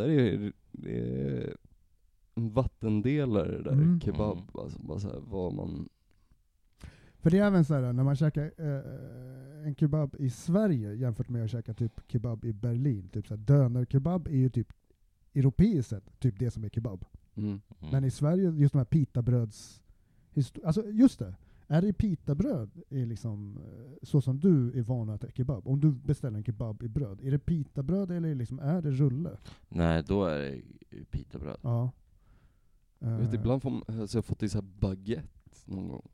[0.02, 1.56] där är, det är
[2.36, 4.00] en vattendelare det där, Mm.
[4.02, 4.38] kebab.
[4.38, 4.48] Mm.
[4.54, 5.90] Alltså bara så här, vad man...
[7.20, 11.30] För det är även så här när man käkar eh, en kebab i Sverige jämfört
[11.30, 13.10] med att käka typ kebab i Berlin.
[13.10, 14.68] Typ så här, dönerkebab är ju typ
[15.34, 17.06] europeiskt sett typ det som är kebab.
[17.36, 17.50] Mm.
[17.50, 17.62] Mm.
[17.92, 19.82] Men i Sverige, just de här pitabröds...
[20.64, 21.36] Alltså just det.
[21.68, 25.68] Är det pitabröd är liksom eh, så som du är van att äta kebab?
[25.68, 29.38] Om du beställer en kebab i bröd, är det pitabröd eller liksom, är det rulle?
[29.70, 31.58] Nej då är det pitabröd.
[31.62, 31.92] Ja.
[33.00, 35.30] Jag vet, Eh, ibland får man, alltså jag har fått i så här baguette
[35.66, 36.08] någon gång.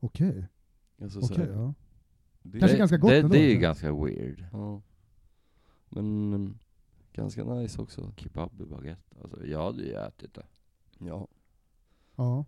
[0.00, 0.46] Okej,
[1.02, 1.46] Alltså så okej.
[1.46, 1.74] här, ja.
[2.42, 3.60] det, Kanske ganska gott det, ändå, det är ju eller?
[3.60, 4.44] ganska weird.
[4.52, 4.82] Ja.
[5.88, 6.58] Men mm,
[7.12, 8.12] ganska nice också.
[8.16, 9.16] Kebab i baguette.
[9.22, 10.46] Alltså jag hade ju ätit det.
[10.98, 11.28] Ja.
[12.16, 12.44] ja.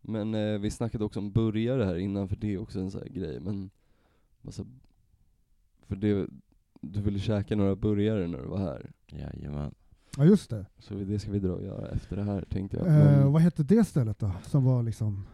[0.00, 3.00] Men eh, vi snackade också om burgare här innan, för det är också en sån
[3.00, 3.40] här grej.
[3.40, 3.70] Men,
[4.44, 4.66] alltså,
[5.82, 6.26] för det,
[6.80, 8.90] du ville käka några burgare när du var här.
[9.06, 9.74] Jajamän.
[10.16, 10.66] Ja just det.
[10.78, 12.86] Så det ska vi dra och göra efter det här tänkte jag.
[12.86, 14.32] Eh, Men, vad hette det stället då?
[14.42, 15.26] Som var liksom...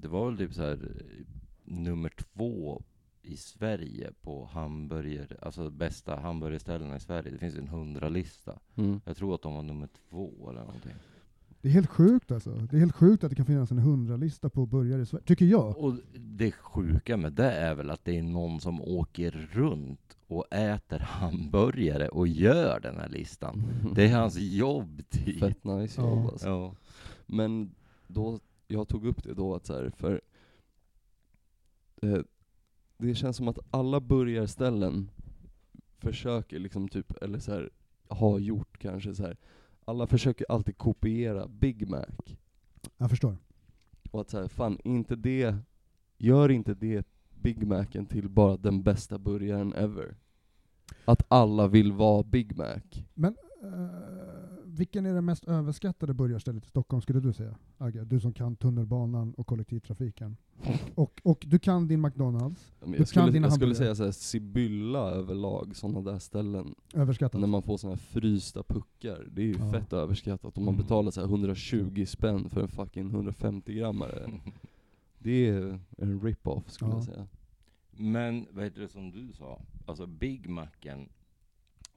[0.00, 1.24] Det var väl typ så här eh,
[1.64, 2.82] nummer två
[3.22, 7.30] i Sverige på hamburgare, alltså bästa hamburgerställena i Sverige.
[7.30, 8.58] Det finns en hundralista.
[8.76, 9.00] mm.
[9.04, 10.92] Jag tror att de var nummer två eller någonting.
[11.60, 12.50] Det är helt sjukt alltså.
[12.50, 15.24] Det är helt sjukt att det kan finnas en hundralista på burgare i Sverige.
[15.26, 15.78] Tycker jag.
[15.78, 20.52] Och det sjuka med det är väl att det är någon som åker runt och
[20.52, 23.62] äter hamburgare och gör den här listan.
[23.94, 25.38] Det är hans jobb typ.
[25.40, 26.08] Fett nice Ja.
[26.08, 26.48] jobb alltså.
[26.48, 26.74] Ja.
[27.26, 27.70] Men
[28.06, 30.20] då, jag tog upp det då att så här, för
[32.02, 32.20] eh,
[32.98, 35.10] det känns som att alla burgarställen
[35.98, 37.70] försöker liksom typ, eller så här,
[38.08, 39.36] har gjort kanske så här.
[39.84, 42.06] alla försöker alltid kopiera Big Mac.
[42.96, 43.36] Jag förstår.
[44.10, 45.56] Och att så här, fan inte det,
[46.18, 50.16] gör inte det Big Macen till bara den bästa burgaren ever.
[51.04, 52.80] Att alla vill vara Big Mac.
[53.14, 57.56] Men eh, vilken är det mest överskattade burgarstället i Stockholm skulle du säga?
[57.78, 60.36] Agge, du som kan tunnelbanan och kollektivtrafiken.
[60.94, 62.72] Och, och du kan din McDonalds.
[62.84, 66.74] Du Jag skulle, jag skulle säga såhär Sibylla överlag, sådana där ställen.
[66.94, 67.40] Överskattat.
[67.40, 69.70] När man får såna här frysta puckar, det är ju Ja.
[69.72, 70.58] fett överskattat.
[70.58, 70.82] Om man Mm.
[70.84, 74.30] betalar så här 120 spänn för en fucking 150 grammare.
[75.18, 76.96] Det är en rip-off skulle Ja.
[76.96, 77.26] jag säga.
[77.90, 79.60] Men vad heter det som du sa?
[79.86, 81.08] Alltså Big Macen,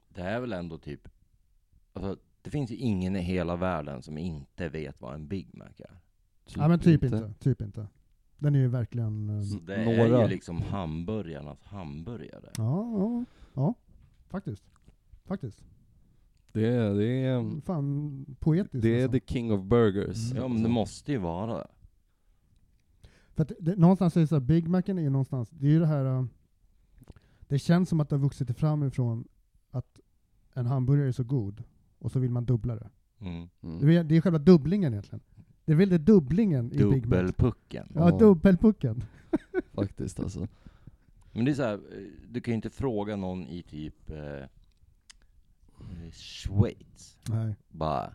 [0.08, 1.08] det är väl ändå typ,
[1.92, 5.68] alltså det finns ju ingen i hela världen som inte vet vad en Big Mac
[5.78, 5.98] är.
[6.56, 7.34] ja men typ inte.
[7.38, 7.86] Typ inte.
[8.38, 9.30] Den är ju verkligen...
[9.38, 10.22] eh, Så det är Några.
[10.22, 12.50] ju liksom hamburgarnas hamburgare.
[12.56, 13.24] ja, ja,
[13.54, 13.74] ja.
[14.28, 14.64] Faktiskt.
[15.24, 15.64] Faktiskt.
[16.52, 18.82] Det är, det är, Fan poetiskt.
[18.82, 19.18] det är alltså.
[19.20, 20.30] the king of burgers.
[20.30, 20.42] Mm.
[20.42, 21.66] Ja men det måste ju vara det.
[23.34, 25.70] För att det, någonstans är det så här, Big Macen är ju någonstans, det är
[25.70, 26.24] ju det här, uh,
[27.48, 29.28] det känns som att det har vuxit fram ifrån
[29.70, 30.00] att
[30.54, 31.62] en hamburgare är så god,
[32.02, 32.90] och så vill man dubbla det.
[33.20, 33.48] Mm.
[33.62, 33.86] Mm.
[33.86, 35.20] Det är, det är själva dubblingen egentligen.
[35.64, 36.94] Det är väl det dubblingen i Big Mac.
[36.94, 37.92] Dubbelpucken.
[37.94, 39.04] Ja, dubbelpucken.
[39.74, 40.48] Faktiskt alltså.
[41.32, 41.78] Men det är så här, eh,
[42.30, 47.18] du kan ju inte fråga någon i typ eh, eh, Schweiz.
[47.28, 47.56] Nej.
[47.68, 48.14] Bara,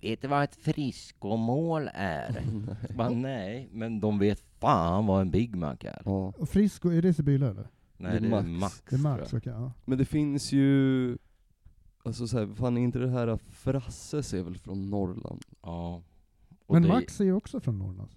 [0.00, 2.42] vet du vad ett friskomål är?
[2.96, 6.02] Bara, nej, men de vet fan vad en Big Mac är.
[6.04, 6.32] Ja.
[6.38, 7.68] Och Frisco, är det Sibylla eller?
[7.96, 8.60] Nej, Det det är är Max.
[8.60, 8.82] Max.
[8.90, 9.52] Det är Max, okej.
[9.52, 9.72] ja.
[9.84, 11.18] Men det finns ju,
[12.06, 15.42] alltså så här, fan är inte det här Frasses är väl från Norrland?
[15.62, 16.02] Ja.
[16.66, 18.10] Och Men det- Max är ju också från Norrland.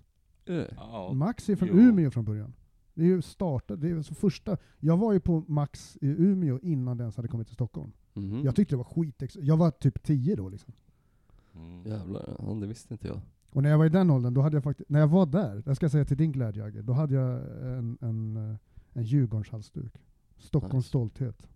[0.46, 0.74] Är det?
[0.78, 1.80] Ja, Max är från jo.
[1.80, 2.54] Umeå från början.
[2.94, 6.60] Det är ju startat, det är så första, jag var ju på Max i Umeå
[6.60, 7.92] innan den ens hade kommit till Stockholm.
[8.14, 8.42] Mhm.
[8.44, 10.74] Jag tyckte det var skit Jag var typ 10 då liksom.
[11.56, 11.86] Mm.
[11.86, 13.20] Jävlar, ja, det visste inte jag.
[13.52, 15.64] Och när jag var i den åldern, då hade jag faktiskt, när jag var där,
[15.66, 17.40] jag ska säga till din glädje Agge, då hade jag
[17.78, 18.56] en, en, eh,
[18.94, 19.94] en Djurgårdshalsduk.
[20.38, 20.88] Stockholms Nice.
[20.88, 21.48] stolthet.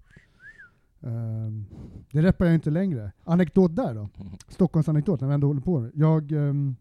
[1.04, 1.66] Ehm,
[2.12, 3.12] det reppar jag inte längre.
[3.24, 4.10] Anekdot där då.
[4.48, 5.90] Stockholms anekdot när vi ändå håller på.
[5.94, 6.76] Jag ehm,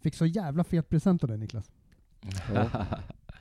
[0.00, 1.70] fick så jävla fet present av dig Niklas.
[2.54, 2.68] Ja.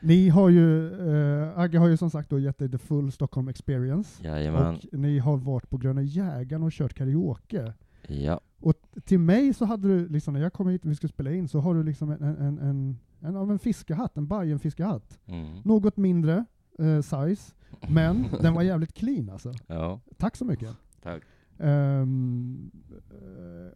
[0.01, 3.47] Ni har ju, eh, Agge har ju som sagt då gett dig the full Stockholm
[3.47, 4.23] experience.
[4.27, 4.75] Jajamän.
[4.75, 7.73] Och ni har varit på Gröna Jägaren och kört karaoke.
[8.07, 8.41] Ja.
[8.59, 8.73] Och
[9.05, 11.47] till mig så hade du, liksom, när jag kom hit och vi skulle spela in,
[11.47, 15.19] så har du liksom en, en, en, en, en, av en fiskehatt, en Bajen fiskehatt.
[15.25, 15.61] Mm.
[15.63, 16.45] Något mindre
[16.79, 17.53] eh, size,
[17.87, 19.51] men den var jävligt clean alltså.
[19.67, 20.69] Ja, Tack så mycket.
[21.01, 21.23] tack.
[21.59, 22.05] Eh,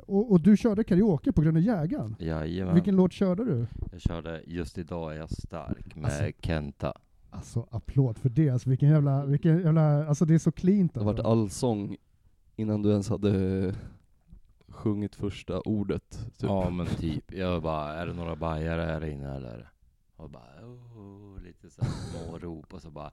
[0.05, 2.15] och, och du körde karaoke på Gröna Jägaren.
[2.19, 2.73] Jajamän.
[2.75, 3.65] Vilken låt körde du?
[3.91, 6.93] Jag körde Just idag är jag stark med Alltså- Kenta.
[7.29, 10.99] Alltså applåd för det, alltså, vilken jävla, vilken jävla, alltså det är så cleant Det
[10.99, 11.31] har varit alltså.
[11.31, 11.97] allsång
[12.55, 13.73] innan du ens hade
[14.67, 16.19] sjungit första ordet.
[16.37, 16.49] Typ.
[16.49, 19.69] Ja men typ, jag bara, är det några bajare här inne eller?
[20.17, 23.11] Och bara, oh, lite så här små rop och så bara,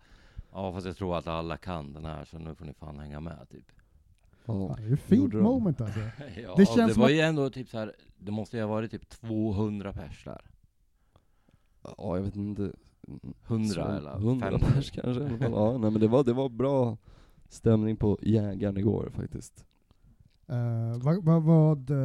[0.53, 3.21] ja fast jag tror att alla kan den här så nu får ni fan hänga
[3.21, 3.67] med typ.
[4.47, 4.55] Ja.
[4.69, 5.43] Ja, det är ett fint Gjorde de.
[5.45, 6.01] moment alltså.
[6.43, 8.63] Ja, Det det, känns som var att- ju ändå typ så här, det måste ju
[8.63, 10.41] ha varit typ 200 pers där.
[11.83, 12.73] ja, jag vet inte.
[13.47, 14.59] 100 Så, eller 100 500.
[14.75, 15.23] pers kanske.
[15.41, 16.97] Ja, nej men det var, det var bra
[17.49, 19.65] stämning på Jägaren igår faktiskt.
[20.51, 21.97] Uh, vad, vad, vad, eh,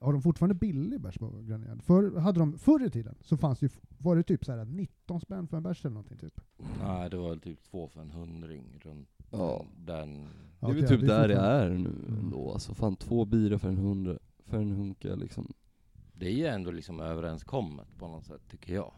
[0.00, 1.80] har de fortfarande billig bärs på Jägaren?
[1.82, 4.64] Förr, hade de, förr i tiden så fanns det ju, var det typ så här
[4.64, 6.40] 19 spänn för en bärs eller någonting typ.
[6.84, 9.64] Nej det var typ två för en hundring runt Ja.
[9.76, 10.26] den.
[10.60, 12.18] Det är väl typ det där det är nu Mm.
[12.24, 12.52] ändå.
[12.52, 15.52] Alltså fan två bira för en hundra, för en hunka liksom.
[16.12, 18.92] Det är ju ändå liksom överenskommet på något sätt tycker jag.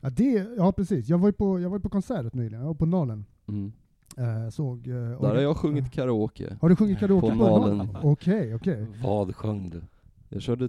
[0.00, 2.66] Ja, det, ja precis, jag var ju på, jag var ju på konsertet nyligen, jag
[2.66, 3.24] var på Nalen.
[3.48, 3.72] Mm.
[4.18, 6.56] Eh, såg, eh, Där har jag sjungit karaoke.
[6.60, 7.88] Har du sjungit karaoke På på Nalen.
[8.02, 8.86] Okej, okej.
[9.02, 9.82] Vad sjöng du?
[10.28, 10.68] Jag körde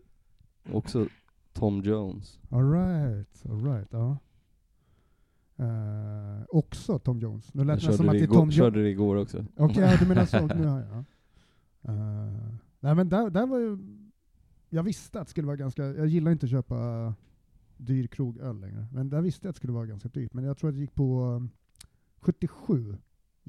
[0.72, 1.08] också
[1.54, 2.40] Tom Jones.
[2.50, 4.18] Alright, alright, ja.
[5.58, 7.54] Eh, också Tom Jones.
[7.54, 8.56] Nu Jag lät det körde, som att det det är Tom Jones.
[8.56, 9.46] körde det igår också.
[9.56, 10.46] Okej, ja, du menar så.
[10.56, 10.90] Nu har jag.
[10.92, 11.04] ja.
[11.94, 13.78] Eh, nej men där, där var ju,
[14.70, 17.14] jag visste att det skulle vara ganska, jag gillar inte att köpa
[17.78, 20.34] dyr kroköl längre, men där visste jag att det skulle vara ganska dyrt.
[20.34, 21.50] Men jag tror att det gick på um,
[22.20, 22.98] 77,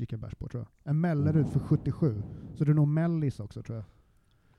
[0.01, 0.91] gick en bärs på tror jag.
[0.91, 2.23] En Mellerud för 77.
[2.55, 3.85] Så det är nog Mellis också tror jag.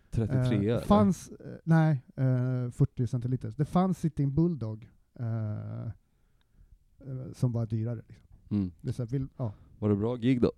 [0.09, 0.79] 33 Eh, eller?
[0.79, 3.53] fanns, eh, nej, eh, 40 centiliter.
[3.57, 4.89] Det fanns Sitting Bulldog
[5.19, 8.01] eh, eh, som var dyrare.
[8.07, 8.25] Liksom.
[8.57, 8.71] Mm.
[8.81, 9.53] Det så här, vill, ja.
[9.79, 10.51] Var det bra gig då?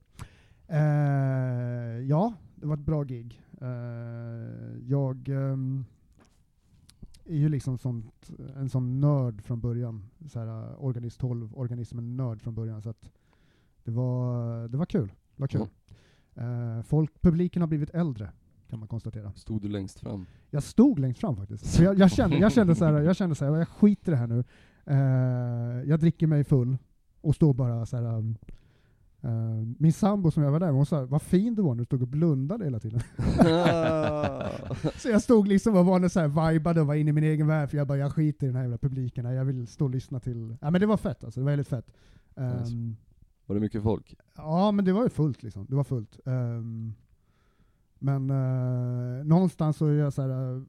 [0.67, 0.79] Eh,
[2.07, 3.41] ja, det var ett bra gig.
[3.61, 3.67] Eh,
[4.81, 5.85] jag ehm,
[7.25, 10.09] är ju liksom sånt, en sån nörd från början.
[10.29, 12.81] Så här, Organist 12, organismen-nörd från början.
[12.81, 13.09] Så att
[13.83, 15.07] det, var, det var kul.
[15.07, 15.67] Det var kul.
[16.35, 18.31] Eh, folk, publiken har blivit äldre,
[18.69, 19.31] kan man konstatera.
[19.33, 20.25] Stod du längst fram?
[20.49, 21.65] Jag stod längst fram faktiskt.
[21.65, 24.15] Så jag, jag, kände, jag kände så här, jag kände så här, jag skiter i
[24.15, 24.43] det här nu.
[24.85, 26.77] Eh, jag dricker mig full
[27.21, 28.17] och står bara så här.
[28.17, 28.37] um,
[29.21, 31.85] eh, min sambo som jag var där hon sa vad fin du var när du
[31.85, 32.99] stod och blundade hela tiden.
[34.97, 37.47] så jag stod liksom och var så här vibade och var inne i min egen
[37.47, 39.91] värld, för jag bara, jag skiter i den här jävla publiken, jag vill stå och
[39.91, 40.57] lyssna till...
[40.61, 41.93] Ja men det var fett alltså, det var väldigt fett.
[42.35, 42.71] Nice.
[43.53, 44.15] Var det mycket folk?
[44.35, 45.65] Ja, men det var ju fullt liksom.
[45.69, 46.19] Det var fullt.
[46.25, 46.93] Ehm,
[47.99, 50.55] men eh, någonstans så är jag så här.
[50.55, 50.61] eh,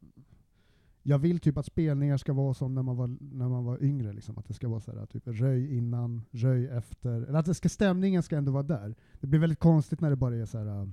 [1.02, 4.12] jag vill typ att spelningar ska vara som när man var, när man var yngre,
[4.12, 4.38] liksom.
[4.38, 7.10] att det ska vara så här, typ röj innan, röj efter.
[7.22, 8.94] Eller att det ska, stämningen ska ändå vara där.
[9.20, 10.66] Det blir väldigt konstigt när det bara är så här.
[10.82, 10.88] eh,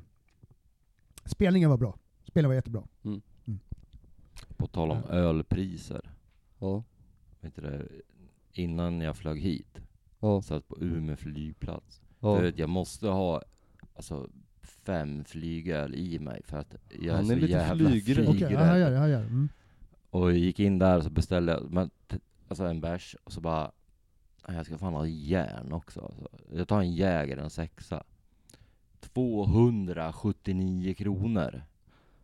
[1.26, 1.98] spelningen var bra.
[2.24, 2.84] Spelningen var jättebra.
[4.58, 5.14] På tal om Ja.
[5.14, 6.10] ölpriser.
[6.60, 6.84] Ja.
[7.42, 7.88] Vet du det,
[8.52, 9.82] innan jag flög hit,
[10.22, 10.42] Ja.
[10.42, 12.02] satt på Umeå flygplats.
[12.20, 12.36] ja.
[12.38, 13.42] För att jag måste ha
[13.96, 14.30] alltså,
[14.64, 18.20] fem flygöl i mig för att jag Han är så är lite jävla flygrädd.
[18.28, 18.52] Okej, flygrädd.
[18.62, 19.22] jag hajar, jag hajar.
[19.22, 19.50] Mm.
[20.10, 21.90] Och jag gick in där och så beställde jag men,
[22.48, 23.72] alltså en bärs och så bara
[24.48, 26.02] "Nej, jag ska fan ha järn också.
[26.02, 26.28] Alltså.
[26.56, 28.04] Jag tar en Jäger, en sexa.
[29.00, 31.64] 279 kronor.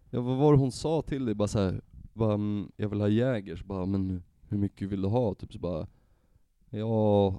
[0.09, 1.35] ja, vad var det hon sa till dig?
[1.35, 1.81] Bara såhär,
[2.13, 5.33] bara, mm, jag vill ha Jägers, bara, men hur mycket vill du ha?
[5.35, 5.87] Typ så bara,
[6.69, 7.33] ja,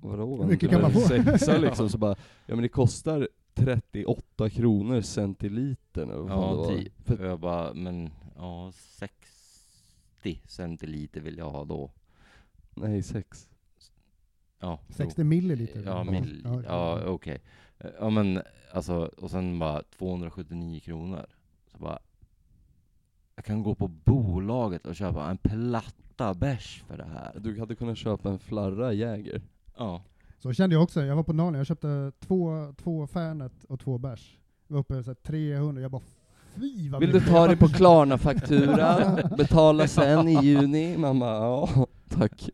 [0.00, 0.42] vadå?
[0.42, 1.00] Hur mycket kan man få?
[1.00, 7.06] Sexa liksom, så bara, ja men det kostar 38 kronor centilitern Ja, typ.
[7.06, 11.90] För, jag bara, men ja, 60 centiliter vill jag ha då.
[12.74, 13.48] nej, sex.
[14.60, 15.82] Ja, 60 milliliter.
[15.86, 17.42] Ja, mill, Ja, ja okej.
[18.00, 18.42] Ja men
[18.72, 21.26] alltså, och sen bara 279 kronor.
[21.66, 21.98] Så bara,
[23.36, 27.40] jag kan gå på bolaget och köpa en platta bärs för det här.
[27.40, 29.42] Du hade kunnat köpa en flarra Jäger.
[29.78, 30.02] Ja.
[30.38, 31.02] Så kände jag också.
[31.04, 34.38] Jag var på Nalen, jag köpte två, två Fernet och två bärs.
[34.68, 36.02] Jag var uppe så här 300, jag bara
[36.54, 39.18] fy vad Vill du ta det på Klarna-faktura?
[39.38, 40.96] Betala sen i juni?
[40.96, 42.50] Mamma, ja, tack.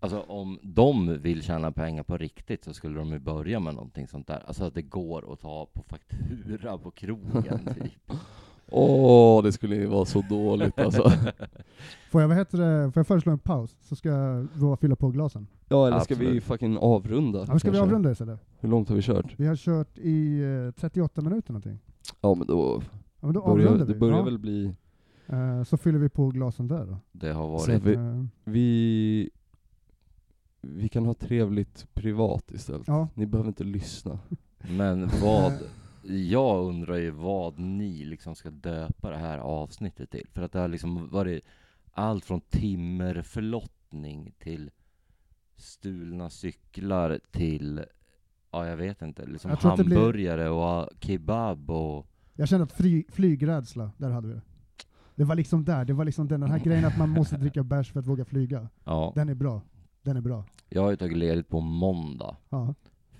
[0.00, 4.08] Alltså om de vill tjäna pengar på riktigt så skulle de ju börja med någonting
[4.08, 4.42] sånt där.
[4.46, 8.12] Alltså att det går att ta på faktura på krogen typ.
[8.70, 11.10] Åh, det skulle ju vara så dåligt alltså.
[12.10, 13.76] Får jag, vad heter det, får jag föreslå en paus?
[13.80, 15.46] Så ska jag våga fylla på glasen.
[15.68, 17.38] Ja, eller ska vi fucking avrunda?
[17.38, 17.82] Ja, men ska vi kanske?
[17.90, 18.40] avrunda istället?
[18.60, 19.34] Hur långt har vi kört?
[19.36, 21.78] Vi har kört i eh, 38 minuter någonting.
[22.20, 22.82] Ja men då
[23.20, 23.92] Ja, men då börjar, avrundar vi.
[23.92, 24.22] det börjar ja.
[24.22, 24.74] väl bli...
[25.26, 26.96] Eh, så fyller vi på glasen där då.
[27.12, 29.30] Det har varit vi- Eh, Vi...
[30.60, 32.82] Vi kan ha trevligt privat istället.
[32.86, 34.18] ja, Ni behöver inte lyssna.
[34.58, 35.52] Men vad,
[36.08, 40.26] jag undrar ju vad ni liksom ska döpa det här avsnittet till.
[40.32, 41.44] För att det har liksom varit
[41.92, 44.70] allt från timmerförlottning till
[45.56, 47.84] stulna cyklar till,
[48.50, 52.72] ja jag vet inte, liksom Jag det blir- hamburgare och kebab och jag känner att
[52.72, 54.42] fly, flygrädsla, där hade vi det.
[55.14, 57.92] Det var liksom där, det var liksom den här grejen att man måste dricka bärs
[57.92, 58.68] för att våga flyga.
[58.84, 59.12] ja.
[59.14, 59.62] Den är bra.
[60.02, 60.44] Den är bra.
[60.68, 62.74] Jag har ju tagit ledigt på måndag Ja.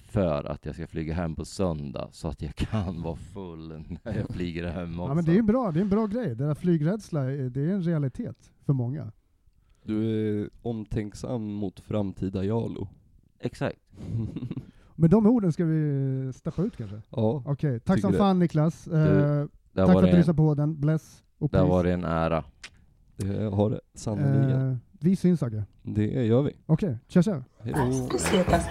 [0.07, 3.69] För att jag ska flyga hem på söndag så att jag kan vara full
[4.05, 5.11] när jag flyger hem också.
[5.11, 6.29] ja men det är bra, det är en bra grej.
[6.29, 9.13] Det där flygrädsla, eh, det är en realitet för många.
[9.85, 10.05] Du
[10.43, 12.89] är omtänksam mot framtida Jalo.
[13.41, 13.79] Exakt.
[14.95, 17.03] Med de orden ska vi steppa ut kanske?
[17.11, 18.19] ja, Okej, tack Tycker som det.
[18.19, 18.87] fan Niklas.
[18.89, 20.81] Eh, Det tack för att du lyssnade på den.
[20.81, 22.45] Bless och det har varit en ära.
[23.17, 24.71] det har det sannerligen.
[24.71, 25.65] Eh, vi syns Agge.
[25.83, 26.53] Det gör vi.
[26.67, 27.45] Okej, tja tja.
[27.63, 28.09] Hejdå.
[28.11, 28.65] Bucetas